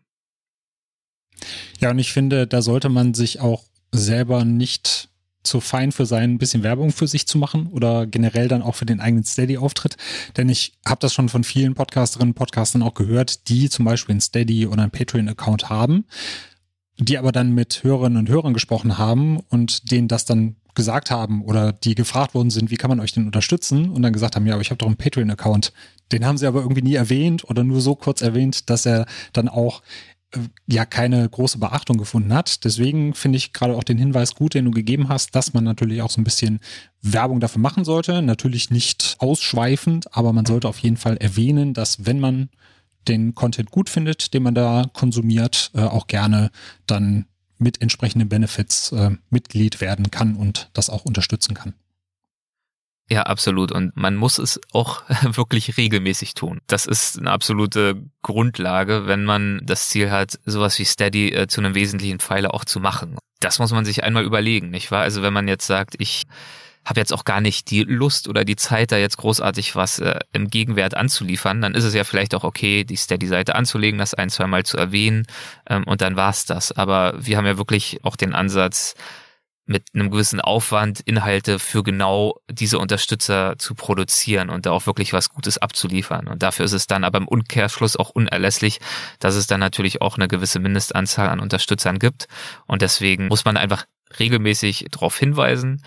[1.81, 5.09] Ja, und ich finde, da sollte man sich auch selber nicht
[5.43, 8.75] zu fein für sein, ein bisschen Werbung für sich zu machen oder generell dann auch
[8.75, 9.97] für den eigenen Steady-Auftritt.
[10.37, 14.17] Denn ich habe das schon von vielen Podcasterinnen und Podcastern auch gehört, die zum Beispiel
[14.17, 16.05] ein Steady oder ein Patreon-Account haben,
[16.99, 21.43] die aber dann mit Hörerinnen und Hörern gesprochen haben und denen das dann gesagt haben
[21.43, 24.47] oder die gefragt worden sind, wie kann man euch denn unterstützen und dann gesagt haben,
[24.47, 25.73] ja, aber ich habe doch einen Patreon-Account.
[26.13, 29.49] Den haben sie aber irgendwie nie erwähnt oder nur so kurz erwähnt, dass er dann
[29.49, 29.83] auch
[30.33, 32.65] äh, ja keine große Beachtung gefunden hat.
[32.65, 36.03] Deswegen finde ich gerade auch den Hinweis gut, den du gegeben hast, dass man natürlich
[36.03, 36.61] auch so ein bisschen
[37.03, 38.23] Werbung dafür machen sollte.
[38.23, 42.51] Natürlich nicht ausschweifend, aber man sollte auf jeden Fall erwähnen, dass wenn man
[43.09, 46.51] den Content gut findet, den man da konsumiert, äh, auch gerne
[46.87, 47.27] dann
[47.59, 51.75] mit entsprechenden Benefits äh, Mitglied werden kann und das auch unterstützen kann.
[53.09, 53.71] Ja, absolut.
[53.71, 56.61] Und man muss es auch wirklich regelmäßig tun.
[56.67, 61.61] Das ist eine absolute Grundlage, wenn man das Ziel hat, sowas wie Steady äh, zu
[61.61, 63.17] einem wesentlichen Pfeiler auch zu machen.
[63.41, 65.03] Das muss man sich einmal überlegen, nicht wahr?
[65.03, 66.25] Also wenn man jetzt sagt, ich
[66.87, 70.21] habe jetzt auch gar nicht die Lust oder die Zeit, da jetzt großartig was äh,
[70.33, 74.31] im Gegenwert anzuliefern, dann ist es ja vielleicht auch okay, die Steady-Seite anzulegen, das ein,
[74.31, 75.27] zwei Mal zu erwähnen
[75.69, 76.73] ähm, und dann war's das.
[76.73, 78.95] Aber wir haben ja wirklich auch den Ansatz,
[79.67, 85.13] mit einem gewissen Aufwand Inhalte für genau diese Unterstützer zu produzieren und da auch wirklich
[85.13, 86.29] was Gutes abzuliefern.
[86.29, 88.79] Und dafür ist es dann aber im Umkehrschluss auch unerlässlich,
[89.19, 92.29] dass es dann natürlich auch eine gewisse Mindestanzahl an Unterstützern gibt.
[92.67, 93.87] Und deswegen muss man einfach
[94.19, 95.83] regelmäßig darauf hinweisen.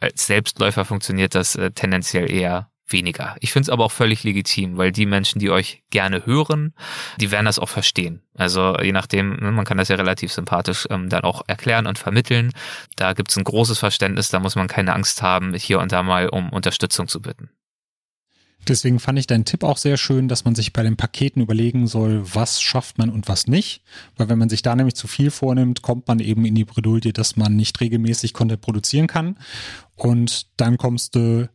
[0.00, 3.36] Als Selbstläufer funktioniert das äh, tendenziell eher weniger.
[3.40, 6.74] Ich finde es aber auch völlig legitim, weil die Menschen, die euch gerne hören,
[7.18, 8.22] die werden das auch verstehen.
[8.34, 11.98] Also je nachdem, ne, man kann das ja relativ sympathisch ähm, dann auch erklären und
[11.98, 12.52] vermitteln.
[12.96, 16.02] Da gibt es ein großes Verständnis, da muss man keine Angst haben, hier und da
[16.02, 17.50] mal um Unterstützung zu bitten.
[18.68, 21.86] Deswegen fand ich deinen Tipp auch sehr schön, dass man sich bei den Paketen überlegen
[21.86, 23.82] soll, was schafft man und was nicht.
[24.16, 27.12] Weil wenn man sich da nämlich zu viel vornimmt, kommt man eben in die Bredouille,
[27.12, 29.36] dass man nicht regelmäßig Content produzieren kann.
[29.96, 31.48] Und dann kommst du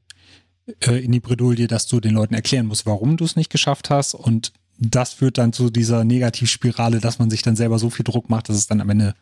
[0.82, 3.90] äh, in die Bredouille, dass du den Leuten erklären musst, warum du es nicht geschafft
[3.90, 4.16] hast.
[4.16, 8.30] Und das führt dann zu dieser Negativspirale, dass man sich dann selber so viel Druck
[8.30, 9.14] macht, dass es dann am Ende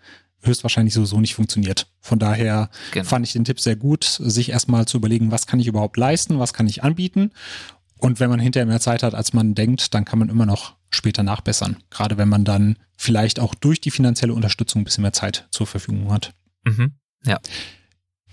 [0.44, 1.88] höchstwahrscheinlich sowieso nicht funktioniert.
[2.00, 3.06] Von daher genau.
[3.06, 6.39] fand ich den Tipp sehr gut, sich erstmal zu überlegen, was kann ich überhaupt leisten,
[6.39, 7.32] was kann ich anbieten.
[7.98, 10.76] Und wenn man hinterher mehr Zeit hat, als man denkt, dann kann man immer noch
[10.89, 11.78] später nachbessern.
[11.89, 15.68] Gerade wenn man dann vielleicht auch durch die finanzielle Unterstützung ein bisschen mehr Zeit zur
[15.68, 16.34] Verfügung hat.
[16.66, 16.94] Mhm.
[17.26, 17.39] Ja.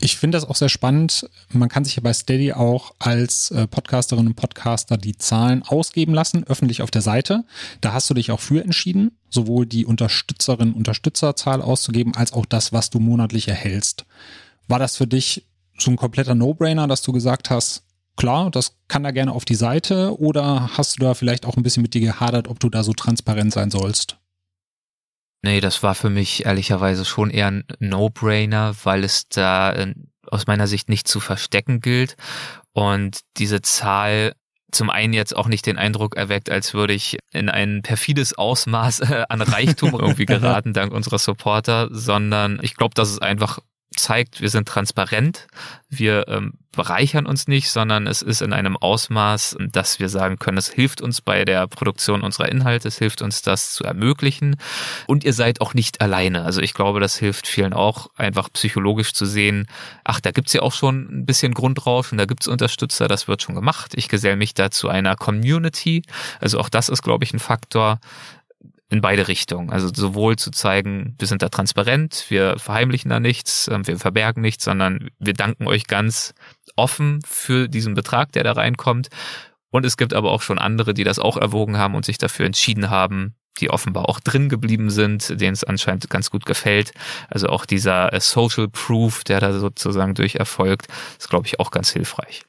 [0.02, 1.28] Ich finde das auch sehr spannend.
[1.52, 6.14] Man kann sich ja bei Steady auch als äh, Podcasterin und Podcaster die Zahlen ausgeben
[6.14, 7.44] lassen, öffentlich auf der Seite.
[7.82, 12.72] Da hast du dich auch für entschieden, sowohl die Unterstützerin Unterstützerzahl auszugeben, als auch das,
[12.72, 14.06] was du monatlich erhältst.
[14.68, 15.46] War das für dich
[15.78, 17.82] so ein kompletter No-Brainer, dass du gesagt hast,
[18.16, 21.62] klar, das kann da gerne auf die Seite oder hast du da vielleicht auch ein
[21.62, 24.16] bisschen mit dir gehadert, ob du da so transparent sein sollst?
[25.42, 29.94] Nee, das war für mich ehrlicherweise schon eher ein No-Brainer, weil es da äh,
[30.26, 32.16] aus meiner Sicht nicht zu verstecken gilt.
[32.72, 34.34] Und diese Zahl
[34.70, 39.00] zum einen jetzt auch nicht den Eindruck erweckt, als würde ich in ein perfides Ausmaß
[39.00, 43.58] äh, an Reichtum irgendwie geraten dank unserer Supporter, sondern ich glaube, dass es einfach
[44.00, 45.46] zeigt, wir sind transparent,
[45.88, 50.56] wir ähm, bereichern uns nicht, sondern es ist in einem Ausmaß, dass wir sagen können,
[50.56, 54.56] es hilft uns bei der Produktion unserer Inhalte, es hilft uns das zu ermöglichen
[55.06, 56.44] und ihr seid auch nicht alleine.
[56.44, 59.66] Also ich glaube, das hilft vielen auch, einfach psychologisch zu sehen,
[60.04, 63.56] ach, da gibt's ja auch schon ein bisschen Grundrauschen, da gibt's Unterstützer, das wird schon
[63.56, 63.92] gemacht.
[63.96, 66.02] Ich gesell mich da zu einer Community.
[66.40, 67.98] Also auch das ist, glaube ich, ein Faktor,
[68.90, 69.70] in beide Richtungen.
[69.70, 74.42] Also sowohl zu zeigen, wir sind da transparent, wir verheimlichen da nichts, ähm, wir verbergen
[74.42, 76.34] nichts, sondern wir danken euch ganz
[76.76, 79.08] offen für diesen Betrag, der da reinkommt.
[79.70, 82.46] Und es gibt aber auch schon andere, die das auch erwogen haben und sich dafür
[82.46, 86.92] entschieden haben, die offenbar auch drin geblieben sind, denen es anscheinend ganz gut gefällt.
[87.28, 90.88] Also auch dieser äh, Social Proof, der da sozusagen durch erfolgt,
[91.18, 92.42] ist, glaube ich, auch ganz hilfreich.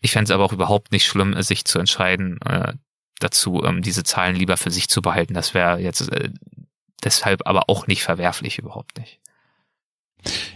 [0.00, 2.74] Ich fände es aber auch überhaupt nicht schlimm, sich zu entscheiden, äh,
[3.20, 5.34] dazu, ähm, diese Zahlen lieber für sich zu behalten.
[5.34, 6.30] Das wäre jetzt äh,
[7.02, 9.20] deshalb aber auch nicht verwerflich, überhaupt nicht.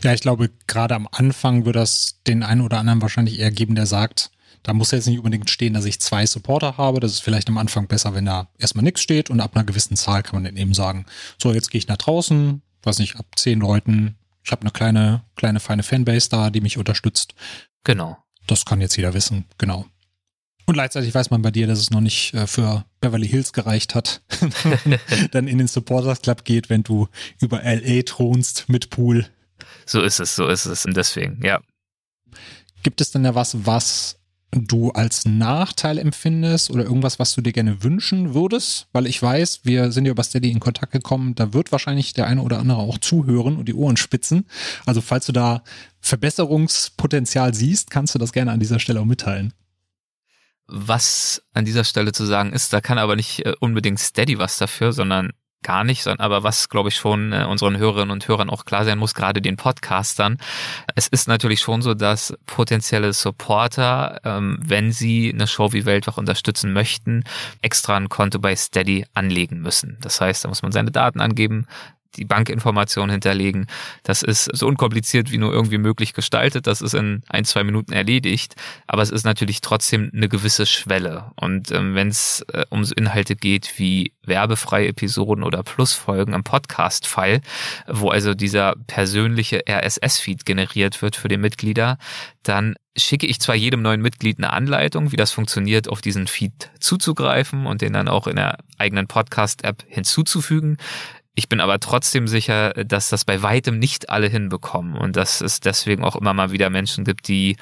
[0.03, 3.75] Ja, ich glaube, gerade am Anfang würde das den einen oder anderen wahrscheinlich eher geben,
[3.75, 4.31] der sagt,
[4.63, 7.01] da muss jetzt nicht unbedingt stehen, dass ich zwei Supporter habe.
[7.01, 9.97] Das ist vielleicht am Anfang besser, wenn da erstmal nichts steht und ab einer gewissen
[9.97, 11.07] Zahl kann man dann eben sagen,
[11.39, 15.23] so, jetzt gehe ich nach draußen, weiß nicht, ab zehn Leuten, ich habe eine kleine,
[15.37, 17.35] kleine feine Fanbase da, die mich unterstützt.
[17.85, 18.19] Genau.
[18.47, 19.87] Das kann jetzt jeder wissen, genau.
[20.71, 23.97] Und gleichzeitig weiß man bei dir, dass es noch nicht äh, für Beverly Hills gereicht
[23.97, 24.23] hat,
[25.33, 27.09] dann in den Supporters Club geht, wenn du
[27.41, 29.27] über LA thronst mit Pool.
[29.85, 30.87] So ist es, so ist es.
[30.87, 31.59] Und deswegen, ja.
[32.85, 34.21] Gibt es denn da was, was
[34.53, 38.87] du als Nachteil empfindest oder irgendwas, was du dir gerne wünschen würdest?
[38.93, 42.29] Weil ich weiß, wir sind ja über Steady in Kontakt gekommen, da wird wahrscheinlich der
[42.29, 44.47] eine oder andere auch zuhören und die Ohren spitzen.
[44.87, 45.65] Also falls du da
[46.01, 49.53] Verbesserungspotenzial siehst, kannst du das gerne an dieser Stelle auch mitteilen.
[50.73, 54.57] Was an dieser Stelle zu sagen ist, da kann aber nicht äh, unbedingt Steady was
[54.59, 58.51] dafür, sondern gar nicht, sondern aber was, glaube ich, schon äh, unseren Hörerinnen und Hörern
[58.51, 60.39] auch klar sein muss, gerade den Podcastern.
[60.95, 66.17] Es ist natürlich schon so, dass potenzielle Supporter, ähm, wenn sie eine Show wie Weltwach
[66.17, 67.25] unterstützen möchten,
[67.63, 69.99] extra ein Konto bei Steady anlegen müssen.
[70.01, 71.67] Das heißt, da muss man seine Daten angeben,
[72.17, 73.67] die Bankinformation hinterlegen.
[74.03, 76.67] Das ist so unkompliziert wie nur irgendwie möglich gestaltet.
[76.67, 78.55] Das ist in ein, zwei Minuten erledigt.
[78.87, 81.31] Aber es ist natürlich trotzdem eine gewisse Schwelle.
[81.37, 86.45] Und ähm, wenn es äh, um so Inhalte geht wie werbefreie Episoden oder Plusfolgen im
[86.45, 87.41] Podcast-Fall,
[87.89, 91.99] wo also dieser persönliche RSS-Feed generiert wird für die Mitglieder,
[92.43, 96.71] dann schicke ich zwar jedem neuen Mitglied eine Anleitung, wie das funktioniert, auf diesen Feed
[96.81, 100.77] zuzugreifen und den dann auch in der eigenen Podcast-App hinzuzufügen.
[101.41, 105.59] Ich bin aber trotzdem sicher, dass das bei weitem nicht alle hinbekommen und dass es
[105.59, 107.57] deswegen auch immer mal wieder Menschen gibt, die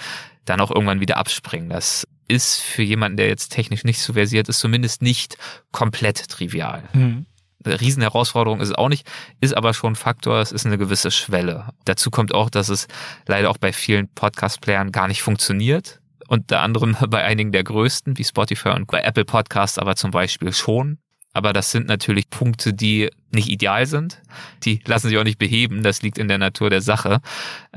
[0.45, 1.69] dann auch irgendwann wieder abspringen.
[1.71, 5.39] Das ist für jemanden, der jetzt technisch nicht so versiert ist, zumindest nicht
[5.71, 6.89] komplett trivial.
[6.93, 7.27] Mhm.
[7.65, 9.09] Riesenherausforderung ist es auch nicht,
[9.41, 11.69] ist aber schon Faktor, es ist eine gewisse Schwelle.
[11.85, 12.89] Dazu kommt auch, dass es
[13.29, 16.01] leider auch bei vielen Podcast-Playern gar nicht funktioniert.
[16.27, 20.53] Unter anderem bei einigen der größten, wie Spotify und bei Apple Podcasts aber zum Beispiel
[20.53, 20.99] schon.
[21.39, 24.23] Aber das sind natürlich Punkte, die nicht ideal sind.
[24.65, 25.83] Die lassen sich auch nicht beheben.
[25.83, 27.21] Das liegt in der Natur der Sache.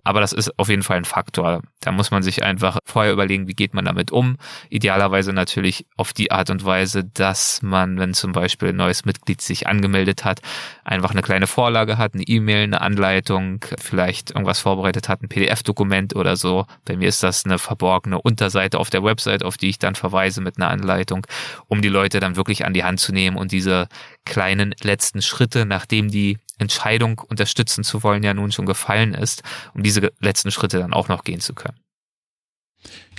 [0.04, 1.62] Aber das ist auf jeden Fall ein Faktor.
[1.82, 4.38] Da muss man sich einfach vorher überlegen, wie geht man damit um.
[4.70, 9.42] Idealerweise natürlich auf die Art und Weise, dass man, wenn zum Beispiel ein neues Mitglied
[9.42, 10.42] sich angemeldet hat,
[10.84, 16.16] einfach eine kleine Vorlage hat, eine E-Mail, eine Anleitung, vielleicht irgendwas vorbereitet hat, ein PDF-Dokument
[16.16, 16.66] oder so.
[16.86, 20.42] Bei mir ist das eine verborgene Unterseite auf der Website, auf die ich dann verweise
[20.42, 21.28] mit einer Anleitung,
[21.68, 23.88] um die Leute dann wirklich an die Hand zu nehmen und diese
[24.26, 29.44] kleinen letzten Schritte, nachdem die Entscheidung unterstützen zu wollen ja nun schon gefallen ist,
[29.74, 31.78] um diese letzten Schritte dann auch noch gehen zu können.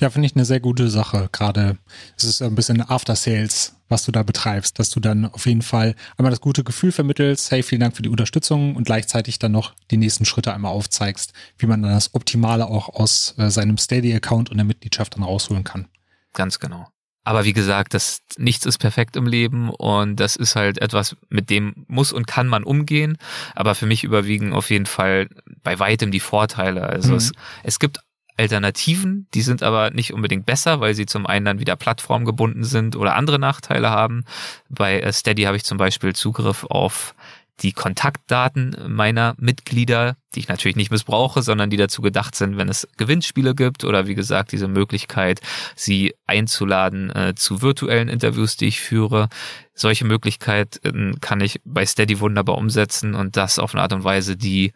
[0.01, 1.29] Ja, finde ich eine sehr gute Sache.
[1.31, 1.79] Gerade
[2.17, 5.63] es ist ein bisschen After Sales, was du da betreibst, dass du dann auf jeden
[5.63, 9.53] Fall einmal das gute Gefühl vermittelst, hey, vielen Dank für die Unterstützung und gleichzeitig dann
[9.53, 13.79] noch die nächsten Schritte einmal aufzeigst, wie man dann das Optimale auch aus äh, seinem
[13.79, 15.87] Steady-Account und der Mitgliedschaft dann rausholen kann.
[16.33, 16.89] Ganz genau.
[17.25, 21.51] Aber wie gesagt, das nichts ist perfekt im Leben und das ist halt etwas, mit
[21.51, 23.17] dem muss und kann man umgehen.
[23.55, 25.29] Aber für mich überwiegen auf jeden Fall
[25.63, 26.83] bei weitem die Vorteile.
[26.83, 27.17] Also mhm.
[27.17, 28.01] es, es gibt
[28.39, 32.97] Alternativen, die sind aber nicht unbedingt besser, weil sie zum einen dann wieder plattformgebunden sind
[32.97, 34.25] oder andere Nachteile haben.
[34.69, 37.15] Bei äh, Steady habe ich zum Beispiel Zugriff auf
[37.63, 42.69] die Kontaktdaten meiner Mitglieder, die ich natürlich nicht missbrauche, sondern die dazu gedacht sind, wenn
[42.69, 45.41] es Gewinnspiele gibt oder wie gesagt diese Möglichkeit,
[45.77, 49.29] sie einzuladen äh, zu virtuellen Interviews, die ich führe.
[49.75, 54.37] Solche Möglichkeiten kann ich bei Steady wunderbar umsetzen und das auf eine Art und Weise,
[54.37, 54.73] die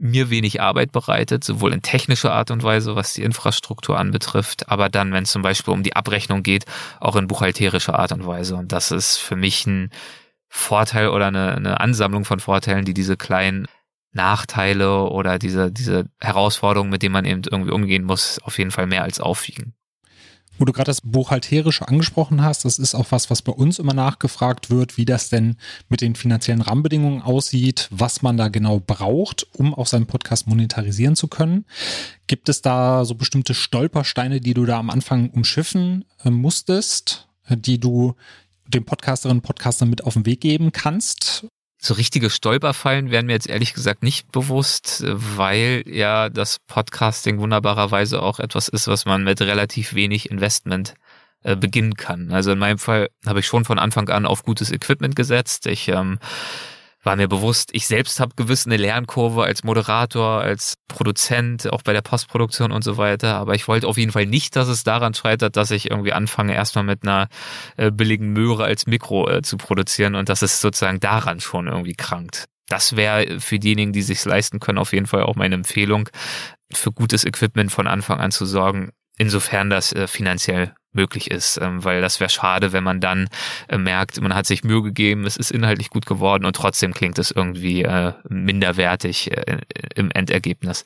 [0.00, 4.88] mir wenig Arbeit bereitet, sowohl in technischer Art und Weise, was die Infrastruktur anbetrifft, aber
[4.88, 6.64] dann, wenn es zum Beispiel um die Abrechnung geht,
[7.00, 8.56] auch in buchhalterischer Art und Weise.
[8.56, 9.90] Und das ist für mich ein
[10.52, 13.66] Vorteil oder eine, eine Ansammlung von Vorteilen, die diese kleinen
[14.12, 18.88] Nachteile oder diese, diese Herausforderungen, mit denen man eben irgendwie umgehen muss, auf jeden Fall
[18.88, 19.74] mehr als aufwiegen.
[20.58, 23.94] Wo du gerade das Buchhalterische angesprochen hast, das ist auch was, was bei uns immer
[23.94, 25.56] nachgefragt wird, wie das denn
[25.88, 31.16] mit den finanziellen Rahmenbedingungen aussieht, was man da genau braucht, um auch seinen Podcast monetarisieren
[31.16, 31.64] zu können.
[32.26, 37.56] Gibt es da so bestimmte Stolpersteine, die du da am Anfang umschiffen äh, musstest, äh,
[37.56, 38.16] die du
[38.70, 41.46] den Podcasterinnen und Podcastern mit auf den Weg geben kannst?
[41.82, 48.22] So richtige Stolperfallen wären mir jetzt ehrlich gesagt nicht bewusst, weil ja das Podcasting wunderbarerweise
[48.22, 50.94] auch etwas ist, was man mit relativ wenig Investment
[51.42, 52.32] äh, beginnen kann.
[52.32, 55.66] Also in meinem Fall habe ich schon von Anfang an auf gutes Equipment gesetzt.
[55.66, 56.18] Ich ähm,
[57.02, 61.92] war mir bewusst, ich selbst habe gewiss eine Lernkurve als Moderator, als Produzent, auch bei
[61.92, 63.36] der Postproduktion und so weiter.
[63.36, 66.54] Aber ich wollte auf jeden Fall nicht, dass es daran scheitert, dass ich irgendwie anfange,
[66.54, 67.28] erstmal mit einer
[67.76, 71.94] äh, billigen Möhre als Mikro äh, zu produzieren und dass es sozusagen daran schon irgendwie
[71.94, 72.46] krankt.
[72.68, 76.08] Das wäre für diejenigen, die sich leisten können, auf jeden Fall auch meine Empfehlung,
[76.72, 81.84] für gutes Equipment von Anfang an zu sorgen, insofern das äh, finanziell möglich ist, ähm,
[81.84, 83.28] weil das wäre schade, wenn man dann
[83.68, 87.18] äh, merkt, man hat sich Mühe gegeben, es ist inhaltlich gut geworden und trotzdem klingt
[87.18, 89.58] es irgendwie äh, minderwertig äh,
[89.94, 90.84] im Endergebnis.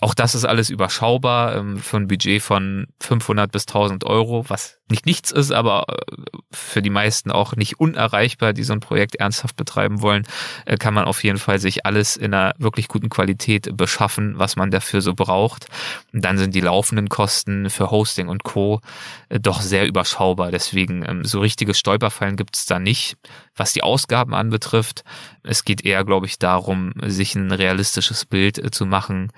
[0.00, 4.78] Auch das ist alles überschaubar ähm, für ein Budget von 500 bis 1000 Euro, was
[4.90, 6.22] nicht nichts ist, aber äh,
[6.52, 10.24] für die meisten auch nicht unerreichbar, die so ein Projekt ernsthaft betreiben wollen,
[10.66, 14.56] äh, kann man auf jeden Fall sich alles in einer wirklich guten Qualität beschaffen, was
[14.56, 15.66] man dafür so braucht.
[16.12, 18.80] Und dann sind die laufenden Kosten für Hosting und Co.
[19.28, 20.50] Äh, doch sehr überschaubar.
[20.50, 23.16] Deswegen ähm, so richtige Stolperfallen gibt es da nicht.
[23.56, 25.02] Was die Ausgaben anbetrifft,
[25.42, 29.32] es geht eher, glaube ich, darum, sich ein realistisches Bild zu machen,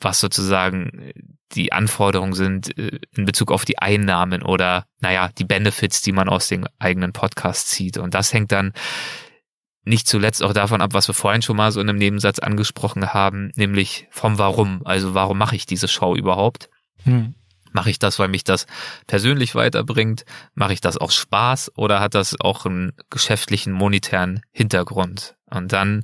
[0.00, 1.12] was sozusagen
[1.52, 6.28] die Anforderungen sind äh, in Bezug auf die Einnahmen oder, naja, die Benefits, die man
[6.28, 7.98] aus dem eigenen Podcast zieht.
[7.98, 8.72] Und das hängt dann
[9.84, 13.14] nicht zuletzt auch davon ab, was wir vorhin schon mal so in einem Nebensatz angesprochen
[13.14, 14.82] haben, nämlich vom Warum.
[14.84, 16.68] Also warum mache ich diese Show überhaupt?
[17.04, 17.34] Hm.
[17.76, 18.64] Mache ich das, weil mich das
[19.06, 20.24] persönlich weiterbringt?
[20.54, 25.36] Mache ich das aus Spaß oder hat das auch einen geschäftlichen, monetären Hintergrund?
[25.50, 26.02] Und dann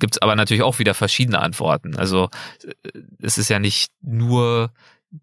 [0.00, 1.96] gibt's aber natürlich auch wieder verschiedene Antworten.
[1.96, 2.28] Also
[2.62, 2.74] äh,
[3.22, 4.70] es ist ja nicht nur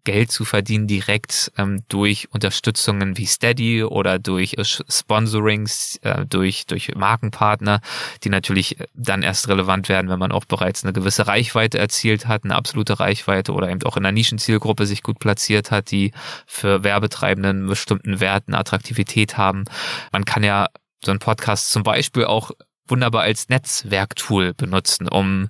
[0.04, 6.66] Geld zu verdienen direkt ähm, durch Unterstützungen wie Steady oder durch äh, Sponsorings, äh, durch,
[6.66, 7.80] durch Markenpartner,
[8.24, 12.44] die natürlich dann erst relevant werden, wenn man auch bereits eine gewisse Reichweite erzielt hat,
[12.44, 16.12] eine absolute Reichweite oder eben auch in einer Nischenzielgruppe sich gut platziert hat, die
[16.46, 19.64] für Werbetreibenden bestimmten Werten Attraktivität haben.
[20.10, 20.68] Man kann ja
[21.04, 22.52] so einen Podcast zum Beispiel auch
[22.86, 25.48] wunderbar als Netzwerktool benutzen, um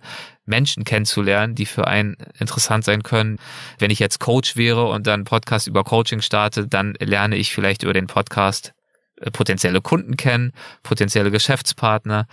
[0.53, 3.39] Menschen kennenzulernen, die für einen interessant sein können.
[3.79, 7.85] Wenn ich jetzt Coach wäre und dann Podcast über Coaching starte, dann lerne ich vielleicht
[7.85, 8.75] über den Podcast
[9.17, 12.27] äh, potenzielle Kunden kennen, potenzielle Geschäftspartner.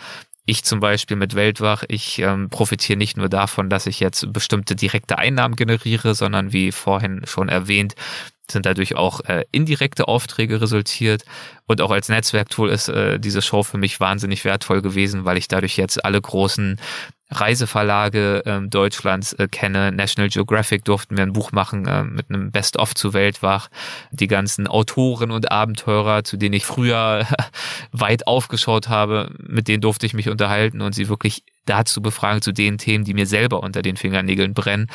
[0.45, 4.76] Ich zum Beispiel mit Weltwach, ich ähm, profitiere nicht nur davon, dass ich jetzt bestimmte
[4.76, 7.95] direkte Einnahmen generiere, sondern wie vorhin schon erwähnt,
[8.51, 11.24] sind dadurch auch äh, indirekte Aufträge resultiert.
[11.67, 15.47] Und auch als Netzwerktool ist äh, diese Show für mich wahnsinnig wertvoll gewesen, weil ich
[15.47, 16.80] dadurch jetzt alle großen
[17.32, 19.91] Reiseverlage ähm, Deutschlands äh, kenne.
[19.91, 23.69] National Geographic durften wir ein Buch machen äh, mit einem Best-of zu Weltwach.
[24.11, 27.27] Die ganzen Autoren und Abenteurer, zu denen ich früher
[27.91, 32.51] weit aufgeschaut habe, mit denen durfte ich mich unterhalten und sie wirklich dazu befragen, zu
[32.51, 34.88] den Themen, die mir selber unter den Fingernägeln brennen.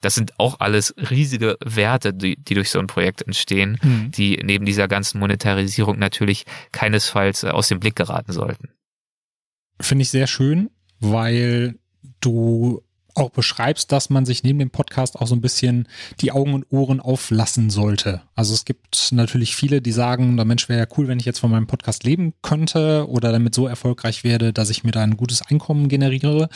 [0.00, 4.10] Das sind auch alles riesige Werte, die, die durch so ein Projekt entstehen, mhm.
[4.10, 8.70] die neben dieser ganzen Monetarisierung natürlich keinesfalls äh, aus dem Blick geraten sollten.
[9.80, 10.70] Finde ich sehr schön
[11.00, 11.78] weil
[12.20, 12.82] du
[13.16, 15.88] auch beschreibst, dass man sich neben dem Podcast auch so ein bisschen
[16.20, 18.22] die Augen und Ohren auflassen sollte.
[18.34, 21.38] Also es gibt natürlich viele, die sagen, der Mensch wäre ja cool, wenn ich jetzt
[21.38, 25.16] von meinem Podcast leben könnte oder damit so erfolgreich werde, dass ich mir da ein
[25.16, 26.48] gutes Einkommen generiere.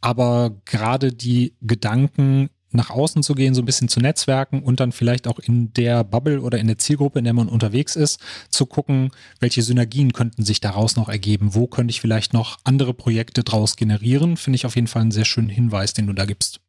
[0.00, 4.92] Aber gerade die Gedanken, nach außen zu gehen, so ein bisschen zu netzwerken und dann
[4.92, 8.66] vielleicht auch in der Bubble oder in der Zielgruppe, in der man unterwegs ist, zu
[8.66, 9.10] gucken,
[9.40, 13.76] welche Synergien könnten sich daraus noch ergeben, wo könnte ich vielleicht noch andere Projekte draus
[13.76, 16.60] generieren, finde ich auf jeden Fall einen sehr schönen Hinweis, den du da gibst.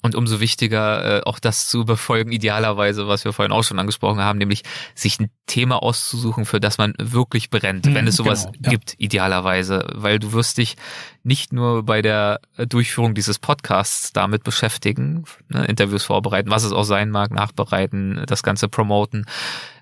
[0.00, 4.20] Und umso wichtiger, äh, auch das zu befolgen, idealerweise, was wir vorhin auch schon angesprochen
[4.20, 4.62] haben, nämlich
[4.94, 8.70] sich ein Thema auszusuchen, für das man wirklich brennt, mhm, wenn es sowas genau, ja.
[8.70, 9.88] gibt, idealerweise.
[9.94, 10.76] Weil du wirst dich
[11.24, 16.84] nicht nur bei der Durchführung dieses Podcasts damit beschäftigen, ne, Interviews vorbereiten, was es auch
[16.84, 19.26] sein mag, nachbereiten, das Ganze promoten,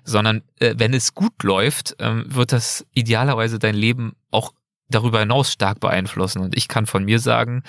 [0.03, 4.51] sondern äh, wenn es gut läuft, ähm, wird das idealerweise dein Leben auch
[4.89, 6.39] darüber hinaus stark beeinflussen.
[6.41, 7.63] Und ich kann von mir sagen,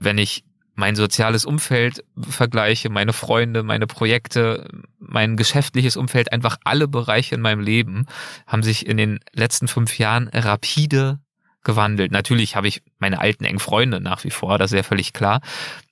[0.00, 0.44] wenn ich
[0.74, 4.68] mein soziales Umfeld vergleiche, meine Freunde, meine Projekte,
[4.98, 8.06] mein geschäftliches Umfeld, einfach alle Bereiche in meinem Leben
[8.46, 11.20] haben sich in den letzten fünf Jahren rapide
[11.64, 12.12] gewandelt.
[12.12, 15.40] Natürlich habe ich meine alten engen Freunde nach wie vor, das ist ja völlig klar.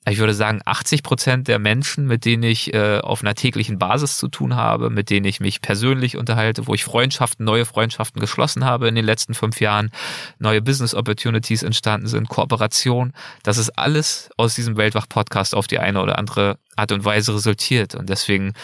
[0.09, 4.17] Ich würde sagen, 80 Prozent der Menschen, mit denen ich äh, auf einer täglichen Basis
[4.17, 8.65] zu tun habe, mit denen ich mich persönlich unterhalte, wo ich Freundschaften, neue Freundschaften geschlossen
[8.65, 9.91] habe in den letzten fünf Jahren,
[10.39, 13.13] neue Business Opportunities entstanden sind, Kooperation,
[13.43, 17.95] das ist alles aus diesem Weltwach-Podcast auf die eine oder andere Art und Weise resultiert.
[17.95, 18.55] Und deswegen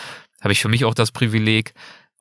[0.40, 1.74] habe ich für mich auch das Privileg,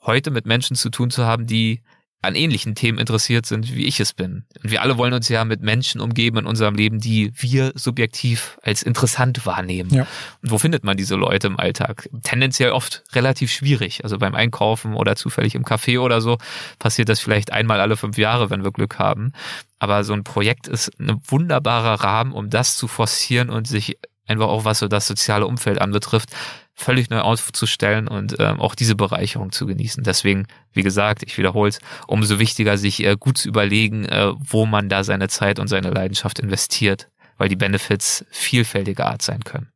[0.03, 1.81] heute mit Menschen zu tun zu haben, die
[2.25, 4.45] an ähnlichen Themen interessiert sind, wie ich es bin.
[4.63, 8.57] Und wir alle wollen uns ja mit Menschen umgeben in unserem Leben, die wir subjektiv
[8.61, 9.93] als interessant wahrnehmen.
[9.93, 10.07] Ja.
[10.41, 12.09] Und wo findet man diese Leute im Alltag?
[12.23, 14.03] Tendenziell oft relativ schwierig.
[14.03, 16.37] Also beim Einkaufen oder zufällig im Café oder so
[16.79, 19.31] passiert das vielleicht einmal alle fünf Jahre, wenn wir Glück haben.
[19.79, 23.97] Aber so ein Projekt ist ein wunderbarer Rahmen, um das zu forcieren und sich
[24.27, 26.29] einfach auch was so das soziale Umfeld anbetrifft,
[26.75, 30.03] völlig neu aufzustellen und ähm, auch diese Bereicherung zu genießen.
[30.03, 34.65] Deswegen, wie gesagt, ich wiederhole es, umso wichtiger, sich äh, gut zu überlegen, äh, wo
[34.65, 37.07] man da seine Zeit und seine Leidenschaft investiert,
[37.37, 39.69] weil die Benefits vielfältiger Art sein können.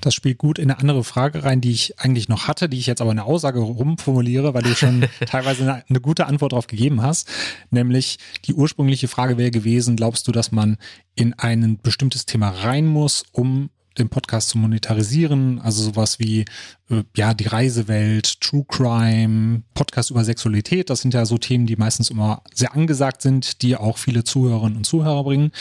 [0.00, 2.86] Das spielt gut in eine andere Frage rein, die ich eigentlich noch hatte, die ich
[2.86, 6.68] jetzt aber in der Aussage rumformuliere, weil du schon teilweise eine, eine, gute Antwort darauf
[6.68, 7.28] gegeben hast.
[7.70, 10.76] Nämlich die ursprüngliche Frage wäre gewesen, glaubst du, dass man
[11.16, 16.44] in ein bestimmtes Thema rein muss, um den Podcast zu monetarisieren, also sowas wie
[16.90, 21.76] äh, ja die Reisewelt, True Crime, Podcast über Sexualität, das sind ja so Themen, die
[21.76, 25.52] meistens immer sehr angesagt sind, die auch viele Zuhörerinnen und Zuhörer bringen.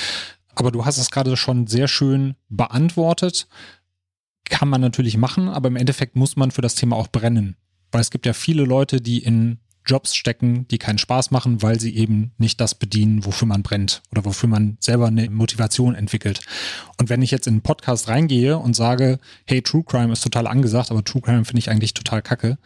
[0.56, 3.48] Aber du hast es gerade schon sehr schön beantwortet.
[4.46, 7.56] Kann man natürlich machen, aber im Endeffekt muss man für das Thema auch brennen.
[7.92, 11.80] Weil es gibt ja viele Leute, die in Jobs stecken, die keinen Spaß machen, weil
[11.80, 16.42] sie eben nicht das bedienen, wofür man brennt oder wofür man selber eine Motivation entwickelt.
[16.98, 20.48] Und wenn ich jetzt in einen Podcast reingehe und sage, hey, True Crime ist total
[20.48, 22.58] angesagt, aber True Crime finde ich eigentlich total kacke,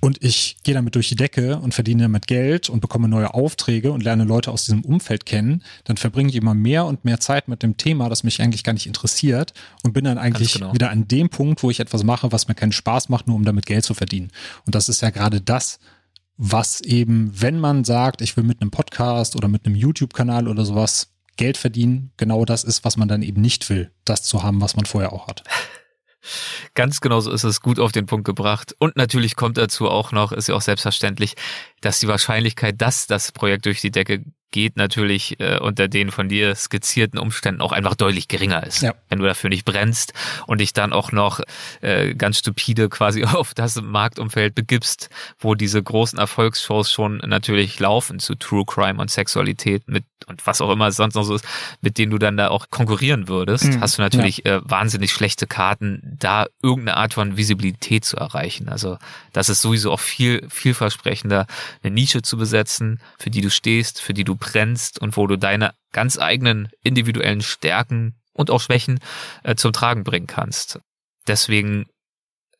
[0.00, 3.92] und ich gehe damit durch die Decke und verdiene damit Geld und bekomme neue Aufträge
[3.92, 7.48] und lerne Leute aus diesem Umfeld kennen, dann verbringe ich immer mehr und mehr Zeit
[7.48, 9.52] mit dem Thema, das mich eigentlich gar nicht interessiert
[9.82, 10.72] und bin dann eigentlich genau.
[10.72, 13.44] wieder an dem Punkt, wo ich etwas mache, was mir keinen Spaß macht, nur um
[13.44, 14.30] damit Geld zu verdienen.
[14.64, 15.78] Und das ist ja gerade das,
[16.42, 20.64] was eben, wenn man sagt, ich will mit einem Podcast oder mit einem YouTube-Kanal oder
[20.64, 24.62] sowas Geld verdienen, genau das ist, was man dann eben nicht will, das zu haben,
[24.62, 25.44] was man vorher auch hat.
[26.74, 28.74] Ganz genau so ist es gut auf den Punkt gebracht.
[28.78, 31.34] Und natürlich kommt dazu auch noch, ist ja auch selbstverständlich,
[31.82, 36.28] dass die Wahrscheinlichkeit, dass das Projekt durch die Decke geht natürlich äh, unter den von
[36.28, 38.82] dir skizzierten Umständen auch einfach deutlich geringer ist.
[38.82, 38.94] Ja.
[39.08, 40.12] Wenn du dafür nicht brennst
[40.46, 41.40] und dich dann auch noch
[41.80, 48.18] äh, ganz stupide quasi auf das Marktumfeld begibst, wo diese großen Erfolgsshows schon natürlich laufen
[48.18, 51.44] zu True Crime und Sexualität mit und was auch immer sonst noch so ist,
[51.80, 53.80] mit denen du dann da auch konkurrieren würdest, mhm.
[53.80, 54.56] hast du natürlich ja.
[54.56, 58.68] äh, wahnsinnig schlechte Karten, da irgendeine Art von Visibilität zu erreichen.
[58.68, 58.98] Also
[59.32, 61.46] das ist sowieso auch viel vielversprechender,
[61.82, 65.36] eine Nische zu besetzen, für die du stehst, für die du brennst und wo du
[65.36, 68.98] deine ganz eigenen individuellen Stärken und auch Schwächen
[69.44, 70.80] äh, zum Tragen bringen kannst.
[71.26, 71.86] Deswegen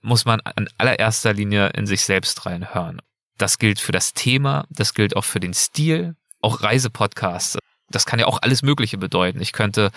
[0.00, 3.00] muss man in allererster Linie in sich selbst reinhören.
[3.36, 7.58] Das gilt für das Thema, das gilt auch für den Stil, auch Reisepodcasts
[7.90, 9.40] das kann ja auch alles Mögliche bedeuten.
[9.40, 9.90] Ich könnte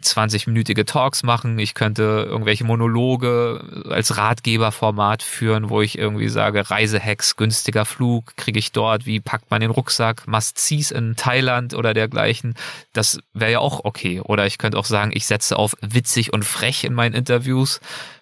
[0.00, 7.36] 20-minütige Talks machen, ich könnte irgendwelche Monologe als Ratgeberformat führen, wo ich irgendwie sage, Reisehacks,
[7.36, 12.54] günstiger Flug, kriege ich dort, wie packt man den Rucksack, Must-Sees in Thailand oder dergleichen.
[12.92, 14.20] Das wäre ja auch okay.
[14.20, 17.80] Oder ich könnte auch sagen, ich setze auf witzig und frech in meinen Interviews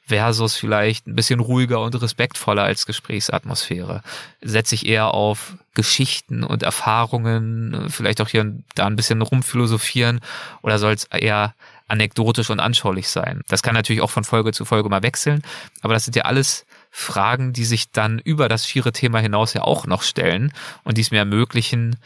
[0.08, 4.02] versus vielleicht ein bisschen ruhiger und respektvoller als Gesprächsatmosphäre.
[4.40, 10.20] Setze ich eher auf Geschichten und Erfahrungen, vielleicht auch hier und da ein bisschen rumphilosophieren
[10.62, 11.54] oder soll es eher
[11.88, 13.42] anekdotisch und anschaulich sein?
[13.48, 15.42] Das kann natürlich auch von Folge zu Folge mal wechseln,
[15.82, 19.62] aber das sind ja alles Fragen, die sich dann über das schiere Thema hinaus ja
[19.62, 20.52] auch noch stellen
[20.84, 21.96] und die es mir ermöglichen,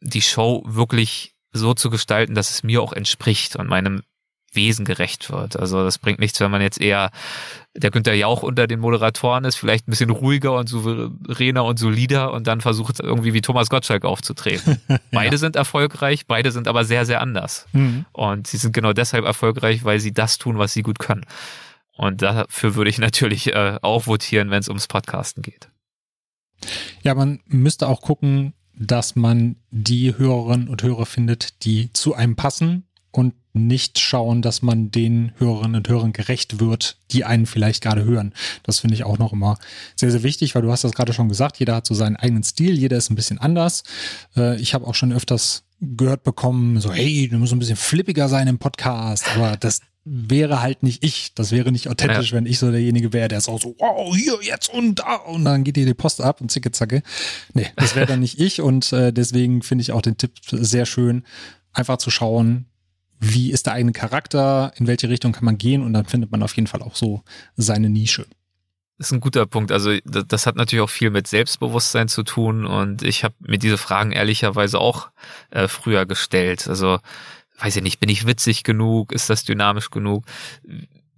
[0.00, 4.02] die Show wirklich so zu gestalten, dass es mir auch entspricht und meinem
[4.52, 5.56] Wesen gerecht wird.
[5.56, 7.10] Also das bringt nichts, wenn man jetzt eher
[7.74, 12.32] der Günther Jauch unter den Moderatoren ist, vielleicht ein bisschen ruhiger und souveräner und solider
[12.32, 14.80] und dann versucht irgendwie wie Thomas Gottschalk aufzutreten.
[14.88, 14.98] ja.
[15.12, 17.66] Beide sind erfolgreich, beide sind aber sehr, sehr anders.
[17.72, 18.06] Mhm.
[18.12, 21.24] Und sie sind genau deshalb erfolgreich, weil sie das tun, was sie gut können.
[21.96, 25.68] Und dafür würde ich natürlich äh, auch votieren, wenn es ums Podcasten geht.
[27.02, 32.36] Ja, man müsste auch gucken, dass man die Hörerinnen und Hörer findet, die zu einem
[32.36, 37.82] passen und nicht schauen, dass man den Hörerinnen und Hörern gerecht wird, die einen vielleicht
[37.82, 38.32] gerade hören.
[38.62, 39.58] Das finde ich auch noch immer
[39.96, 42.44] sehr, sehr wichtig, weil du hast das gerade schon gesagt, jeder hat so seinen eigenen
[42.44, 43.82] Stil, jeder ist ein bisschen anders.
[44.36, 48.28] Äh, ich habe auch schon öfters gehört bekommen, so hey, du musst ein bisschen flippiger
[48.28, 51.34] sein im Podcast, aber das wäre halt nicht ich.
[51.34, 52.36] Das wäre nicht authentisch, ja.
[52.36, 55.44] wenn ich so derjenige wäre, der ist auch so, wow, hier, jetzt und da und
[55.44, 57.02] dann geht dir die Post ab und zicke, zacke.
[57.54, 60.86] Nee, das wäre dann nicht ich und äh, deswegen finde ich auch den Tipp sehr
[60.86, 61.24] schön,
[61.72, 62.66] einfach zu schauen,
[63.20, 66.42] wie ist der eigene Charakter, in welche Richtung kann man gehen und dann findet man
[66.42, 67.22] auf jeden Fall auch so
[67.56, 68.26] seine Nische.
[68.96, 69.72] Das ist ein guter Punkt.
[69.72, 73.78] Also das hat natürlich auch viel mit Selbstbewusstsein zu tun und ich habe mir diese
[73.78, 75.10] Fragen ehrlicherweise auch
[75.50, 76.66] äh, früher gestellt.
[76.68, 76.98] Also
[77.58, 79.12] weiß ich nicht, bin ich witzig genug?
[79.12, 80.24] Ist das dynamisch genug?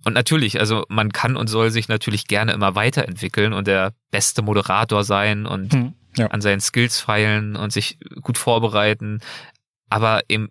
[0.05, 4.43] Und natürlich, also man kann und soll sich natürlich gerne immer weiterentwickeln und der beste
[4.43, 6.27] Moderator sein und hm, ja.
[6.29, 9.21] an seinen Skills feilen und sich gut vorbereiten.
[9.89, 10.51] Aber eben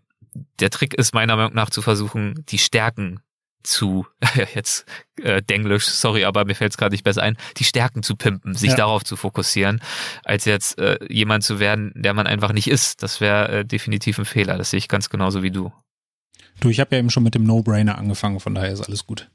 [0.59, 3.19] der Trick ist meiner Meinung nach zu versuchen, die Stärken
[3.63, 4.07] zu,
[4.55, 4.85] jetzt
[5.21, 8.55] äh, Denglisch, sorry, aber mir fällt es gerade nicht besser ein, die Stärken zu pimpen,
[8.55, 8.75] sich ja.
[8.75, 9.81] darauf zu fokussieren,
[10.23, 13.03] als jetzt äh, jemand zu werden, der man einfach nicht ist.
[13.03, 14.57] Das wäre äh, definitiv ein Fehler.
[14.57, 15.71] Das sehe ich ganz genauso wie du.
[16.59, 19.29] Du, ich habe ja eben schon mit dem No-Brainer angefangen, von daher ist alles gut.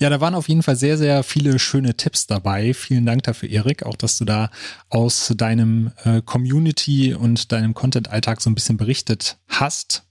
[0.00, 2.72] Ja, da waren auf jeden Fall sehr, sehr viele schöne Tipps dabei.
[2.72, 4.50] Vielen Dank dafür, Erik, auch dass du da
[4.88, 10.07] aus deinem äh, Community und deinem Content-Alltag so ein bisschen berichtet hast.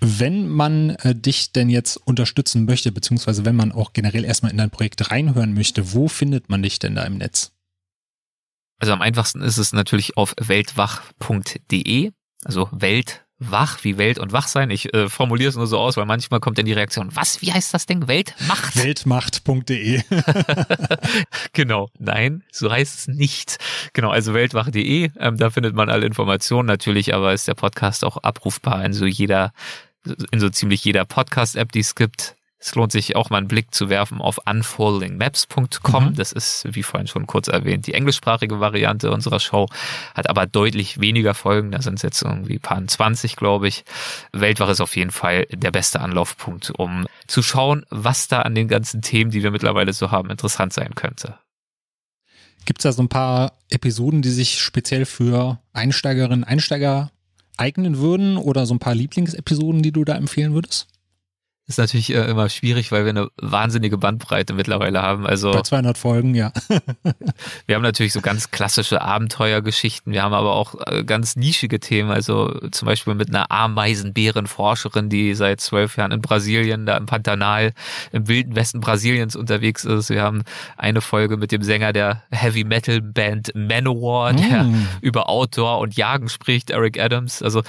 [0.00, 4.58] Wenn man äh, dich denn jetzt unterstützen möchte, beziehungsweise wenn man auch generell erstmal in
[4.58, 7.52] dein Projekt reinhören möchte, wo findet man dich denn da im Netz?
[8.78, 12.12] Also am einfachsten ist es natürlich auf weltwach.de,
[12.44, 14.70] also Welt wach wie Welt und Wachsein.
[14.70, 17.52] Ich äh, formuliere es nur so aus, weil manchmal kommt dann die Reaktion, was, wie
[17.52, 18.06] heißt das Ding?
[18.06, 18.76] Weltmacht?
[18.76, 20.02] Weltmacht.de.
[21.52, 23.58] genau, nein, so heißt es nicht.
[23.94, 28.18] Genau, also weltwache.de, ähm, da findet man alle Informationen natürlich, aber ist der Podcast auch
[28.18, 29.52] abrufbar in so jeder,
[30.30, 32.36] in so ziemlich jeder Podcast-App, die es gibt.
[32.62, 36.04] Es lohnt sich auch mal einen Blick zu werfen auf unfoldingmaps.com.
[36.04, 36.14] Mhm.
[36.14, 39.66] Das ist, wie vorhin schon kurz erwähnt, die englischsprachige Variante unserer Show,
[40.14, 41.70] hat aber deutlich weniger Folgen.
[41.70, 43.84] Da sind es jetzt irgendwie paar 20, glaube ich.
[44.32, 48.68] Weltwach ist auf jeden Fall der beste Anlaufpunkt, um zu schauen, was da an den
[48.68, 51.38] ganzen Themen, die wir mittlerweile so haben, interessant sein könnte.
[52.66, 57.10] Gibt es da so ein paar Episoden, die sich speziell für Einsteigerinnen, Einsteiger
[57.56, 60.89] eignen würden oder so ein paar Lieblingsepisoden, die du da empfehlen würdest?
[61.70, 65.24] Ist natürlich äh, immer schwierig, weil wir eine wahnsinnige Bandbreite mittlerweile haben.
[65.24, 66.52] Also bei 200 Folgen, ja.
[67.66, 70.12] wir haben natürlich so ganz klassische Abenteuergeschichten.
[70.12, 72.10] Wir haben aber auch äh, ganz nischige Themen.
[72.10, 77.72] Also zum Beispiel mit einer Ameisenbärenforscherin, die seit zwölf Jahren in Brasilien, da im Pantanal,
[78.10, 80.10] im wilden Westen Brasiliens unterwegs ist.
[80.10, 80.42] Wir haben
[80.76, 84.88] eine Folge mit dem Sänger der Heavy Metal Band Manowar, der mm.
[85.02, 87.44] über Outdoor und Jagen spricht, Eric Adams.
[87.44, 87.62] Also äh,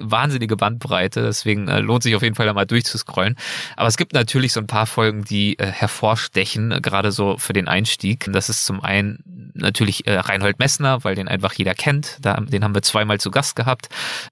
[0.00, 1.22] wahnsinnige Bandbreite.
[1.22, 3.35] Deswegen lohnt sich auf jeden Fall da mal durchzuscrollen.
[3.76, 7.52] Aber es gibt natürlich so ein paar Folgen, die äh, hervorstechen, äh, gerade so für
[7.52, 8.26] den Einstieg.
[8.32, 12.18] Das ist zum einen natürlich äh, Reinhold Messner, weil den einfach jeder kennt.
[12.20, 13.88] Da, den haben wir zweimal zu Gast gehabt.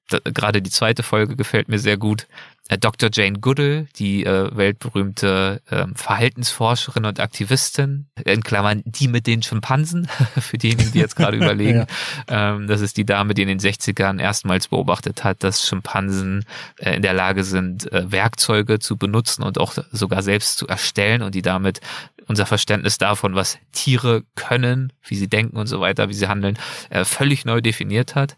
[0.09, 2.26] Da, gerade die zweite Folge gefällt mir sehr gut.
[2.68, 3.10] Äh, Dr.
[3.12, 10.08] Jane Goodall, die äh, weltberühmte äh, Verhaltensforscherin und Aktivistin, in Klammern die mit den Schimpansen,
[10.40, 11.86] für diejenigen, die jetzt gerade überlegen.
[12.28, 12.54] ja.
[12.54, 16.46] ähm, das ist die Dame, die in den 60ern erstmals beobachtet hat, dass Schimpansen
[16.78, 21.20] äh, in der Lage sind, äh, Werkzeuge zu benutzen und auch sogar selbst zu erstellen
[21.20, 21.80] und die damit
[22.26, 26.58] unser Verständnis davon, was Tiere können, wie sie denken und so weiter, wie sie handeln,
[26.90, 28.36] äh, völlig neu definiert hat.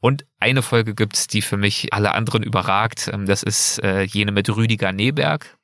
[0.00, 3.10] Und eine Folge gibt's, die für mich alle anderen überragt.
[3.12, 5.56] Ähm, das ist äh, jene mit Rüdiger Neberg.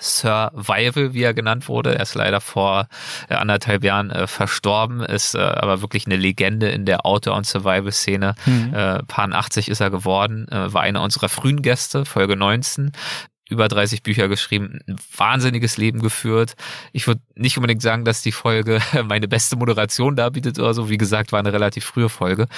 [0.00, 1.94] Sir Weivel, wie er genannt wurde.
[1.94, 2.88] Er ist leider vor
[3.28, 7.46] äh, anderthalb Jahren äh, verstorben, ist äh, aber wirklich eine Legende in der Outdoor- und
[7.46, 8.34] Survival-Szene.
[8.46, 8.74] Mhm.
[8.74, 12.92] Äh, Pan 80 ist er geworden, äh, war einer unserer frühen Gäste, Folge 19
[13.52, 16.54] über 30 Bücher geschrieben, ein wahnsinniges Leben geführt.
[16.92, 20.88] Ich würde nicht unbedingt sagen, dass die Folge meine beste Moderation darbietet oder so.
[20.88, 22.48] Wie gesagt, war eine relativ frühe Folge.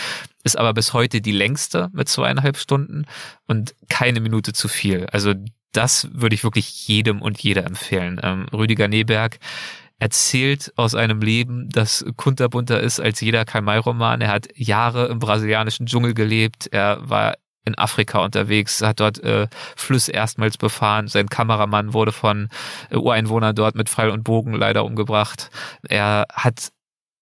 [0.44, 3.04] Ist aber bis heute die längste mit zweieinhalb Stunden
[3.46, 5.06] und keine Minute zu viel.
[5.12, 5.34] Also
[5.72, 8.20] das würde ich wirklich jedem und jeder empfehlen.
[8.22, 9.38] Ähm, Rüdiger Neberg
[9.98, 14.20] erzählt aus einem Leben, das kunterbunter ist als jeder Karl-May-Roman.
[14.20, 16.68] Er hat Jahre im brasilianischen Dschungel gelebt.
[16.70, 17.34] Er war
[17.64, 21.08] in Afrika unterwegs, hat dort äh, Flüsse erstmals befahren.
[21.08, 22.48] Sein Kameramann wurde von
[22.90, 25.50] äh, Ureinwohnern dort mit Pfeil und Bogen leider umgebracht.
[25.88, 26.70] Er hat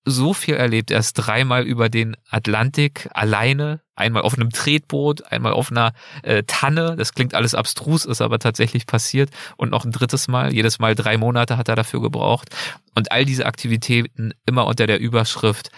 [0.05, 0.91] so viel erlebt.
[0.91, 6.43] Er ist dreimal über den Atlantik alleine, einmal auf einem Tretboot, einmal auf einer äh,
[6.45, 6.97] Tanne.
[6.97, 9.31] Das klingt alles abstrus, ist aber tatsächlich passiert.
[9.57, 10.53] Und noch ein drittes Mal.
[10.53, 12.49] Jedes Mal drei Monate hat er dafür gebraucht.
[12.95, 15.71] Und all diese Aktivitäten immer unter der Überschrift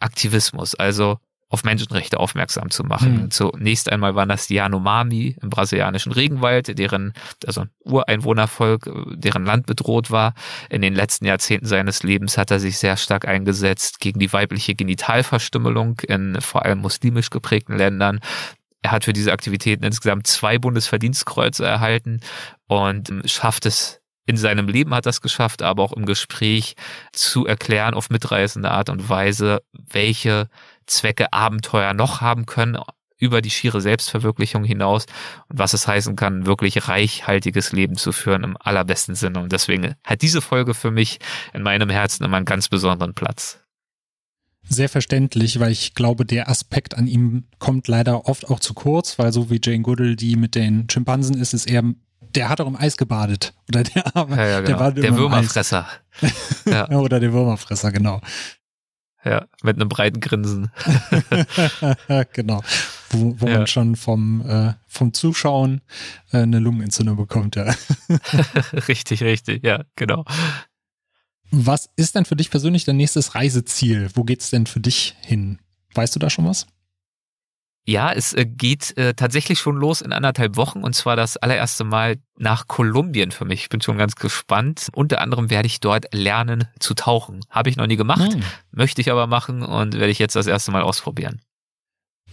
[0.00, 0.74] Aktivismus.
[0.74, 1.18] Also
[1.50, 3.22] auf Menschenrechte aufmerksam zu machen.
[3.22, 3.30] Mhm.
[3.30, 7.14] Zunächst einmal waren das die Yanomami im brasilianischen Regenwald, deren,
[7.46, 10.34] also ein Ureinwohnervolk, deren Land bedroht war.
[10.68, 14.74] In den letzten Jahrzehnten seines Lebens hat er sich sehr stark eingesetzt gegen die weibliche
[14.74, 18.20] Genitalverstümmelung in vor allem muslimisch geprägten Ländern.
[18.82, 22.20] Er hat für diese Aktivitäten insgesamt zwei Bundesverdienstkreuze erhalten
[22.66, 26.76] und schafft es in seinem Leben hat das geschafft, aber auch im Gespräch
[27.14, 30.50] zu erklären auf mitreißende Art und Weise, welche
[30.88, 32.78] Zwecke Abenteuer noch haben können
[33.18, 35.06] über die schiere Selbstverwirklichung hinaus
[35.48, 39.40] und was es heißen kann, wirklich reichhaltiges Leben zu führen im allerbesten Sinne.
[39.40, 41.18] Und deswegen hat diese Folge für mich
[41.52, 43.58] in meinem Herzen immer einen ganz besonderen Platz.
[44.70, 49.18] Sehr verständlich, weil ich glaube, der Aspekt an ihm kommt leider oft auch zu kurz,
[49.18, 51.82] weil so wie Jane Goodall, die mit den Schimpansen ist, ist er,
[52.34, 53.54] der hat auch im Eis gebadet.
[53.68, 54.90] Oder der, ja, ja, genau.
[54.90, 55.86] der der Würmerfresser.
[56.66, 56.88] ja.
[56.90, 58.20] Oder der Würmerfresser, genau.
[59.24, 60.70] Ja, mit einem breiten Grinsen.
[62.32, 62.62] genau.
[63.10, 63.58] Wo, wo ja.
[63.58, 65.80] man schon vom, äh, vom Zuschauen
[66.32, 67.74] äh, eine Lungenentzündung bekommt, ja.
[68.88, 70.24] richtig, richtig, ja, genau.
[71.50, 74.10] Was ist denn für dich persönlich dein nächstes Reiseziel?
[74.14, 75.58] Wo geht's denn für dich hin?
[75.94, 76.66] Weißt du da schon was?
[77.88, 81.84] Ja, es äh, geht äh, tatsächlich schon los in anderthalb Wochen und zwar das allererste
[81.84, 83.62] Mal nach Kolumbien für mich.
[83.62, 84.88] Ich bin schon ganz gespannt.
[84.92, 87.40] Unter anderem werde ich dort lernen zu tauchen.
[87.48, 88.42] Habe ich noch nie gemacht, hm.
[88.72, 91.40] möchte ich aber machen und werde ich jetzt das erste Mal ausprobieren.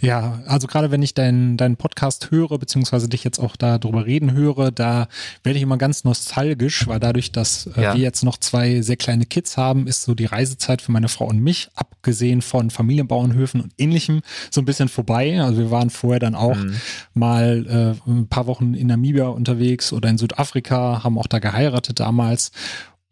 [0.01, 4.33] Ja, also gerade wenn ich deinen deinen Podcast höre, beziehungsweise dich jetzt auch darüber reden
[4.33, 5.07] höre, da
[5.43, 7.93] werde ich immer ganz nostalgisch, weil dadurch, dass äh, ja.
[7.95, 11.25] wir jetzt noch zwei sehr kleine Kids haben, ist so die Reisezeit für meine Frau
[11.25, 15.41] und mich, abgesehen von Familienbauernhöfen und ähnlichem, so ein bisschen vorbei.
[15.41, 16.75] Also wir waren vorher dann auch mhm.
[17.13, 21.99] mal äh, ein paar Wochen in Namibia unterwegs oder in Südafrika, haben auch da geheiratet
[21.99, 22.51] damals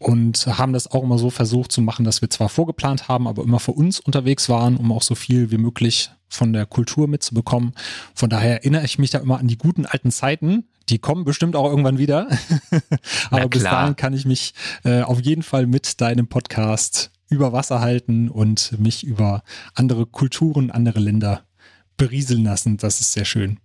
[0.04, 3.44] und haben das auch immer so versucht zu machen, dass wir zwar vorgeplant haben, aber
[3.44, 7.74] immer für uns unterwegs waren, um auch so viel wie möglich von der Kultur mitzubekommen.
[8.14, 10.66] Von daher erinnere ich mich da immer an die guten alten Zeiten.
[10.90, 12.28] Die kommen bestimmt auch irgendwann wieder.
[13.30, 14.54] aber bis dahin kann ich mich
[14.84, 19.44] äh, auf jeden Fall mit deinem Podcast über Wasser halten und mich über
[19.74, 21.46] andere Kulturen, andere Länder
[21.98, 22.78] berieseln lassen.
[22.78, 23.60] Das ist sehr schön.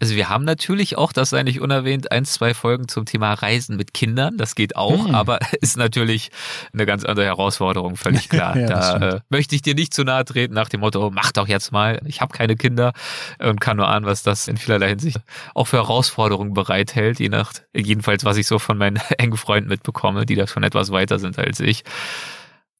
[0.00, 3.76] Also wir haben natürlich auch, das sei nicht unerwähnt, ein, zwei Folgen zum Thema Reisen
[3.76, 4.36] mit Kindern.
[4.36, 5.14] Das geht auch, hm.
[5.14, 6.30] aber ist natürlich
[6.72, 8.56] eine ganz andere Herausforderung, völlig klar.
[8.56, 11.48] ja, da äh, möchte ich dir nicht zu nahe treten nach dem Motto, mach doch
[11.48, 12.00] jetzt mal.
[12.04, 12.92] Ich habe keine Kinder
[13.40, 15.18] und kann nur ahnen, was das in vielerlei Hinsicht
[15.54, 20.26] auch für Herausforderungen bereithält, je nach, jedenfalls was ich so von meinen engen Freunden mitbekomme,
[20.26, 21.82] die da schon etwas weiter sind als ich.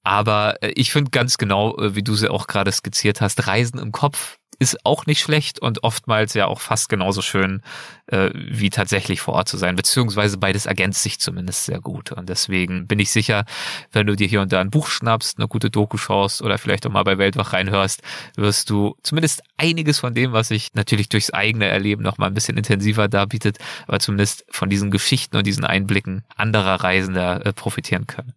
[0.05, 3.79] Aber äh, ich finde ganz genau, äh, wie du sie auch gerade skizziert hast, Reisen
[3.81, 7.63] im Kopf ist auch nicht schlecht und oftmals ja auch fast genauso schön,
[8.07, 12.13] äh, wie tatsächlich vor Ort zu sein, beziehungsweise beides ergänzt sich zumindest sehr gut.
[12.13, 13.45] Und deswegen bin ich sicher,
[13.93, 16.87] wenn du dir hier und da ein Buch schnappst, eine gute Doku schaust oder vielleicht
[16.87, 18.03] auch mal bei Weltwach reinhörst,
[18.37, 22.35] wirst du zumindest einiges von dem, was sich natürlich durchs eigene Erleben noch mal ein
[22.35, 28.07] bisschen intensiver darbietet, aber zumindest von diesen Geschichten und diesen Einblicken anderer Reisender äh, profitieren
[28.07, 28.33] können.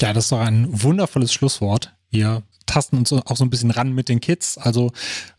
[0.00, 1.92] Ja, das ist doch ein wundervolles Schlusswort.
[2.08, 4.56] Wir tasten uns auch so ein bisschen ran mit den Kids.
[4.56, 4.92] Also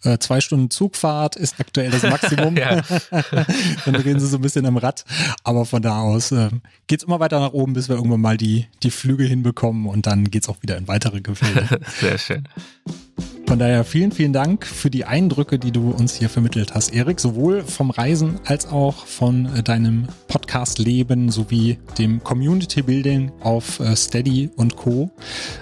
[0.03, 2.55] äh, zwei Stunden Zugfahrt ist aktuell das Maximum.
[3.85, 5.05] Dann drehen sie so ein bisschen am Rad.
[5.43, 6.49] Aber von da aus äh,
[6.87, 10.25] geht immer weiter nach oben, bis wir irgendwann mal die, die Flüge hinbekommen und dann
[10.29, 11.79] geht's auch wieder in weitere Gefilde.
[11.99, 12.47] Sehr schön.
[13.47, 17.19] Von daher vielen, vielen Dank für die Eindrücke, die du uns hier vermittelt hast, Erik,
[17.19, 24.49] sowohl vom Reisen als auch von äh, deinem Podcast-Leben sowie dem Community-Building auf äh, Steady
[24.55, 25.11] und Co.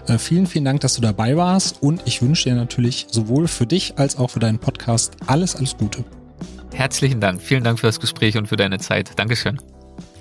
[0.07, 3.65] Äh, vielen, vielen Dank, dass du dabei warst und ich wünsche dir natürlich sowohl für
[3.65, 6.05] dich als auch für deinen Podcast alles, alles Gute.
[6.73, 7.41] Herzlichen Dank.
[7.41, 9.11] Vielen Dank für das Gespräch und für deine Zeit.
[9.17, 9.57] Dankeschön.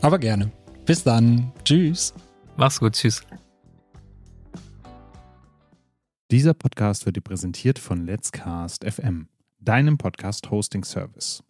[0.00, 0.50] Aber gerne.
[0.86, 1.52] Bis dann.
[1.64, 2.14] Tschüss.
[2.56, 2.94] Mach's gut.
[2.94, 3.22] Tschüss.
[6.30, 9.28] Dieser Podcast wird dir präsentiert von Let's Cast FM,
[9.60, 11.42] deinem Podcast-Hosting-Service.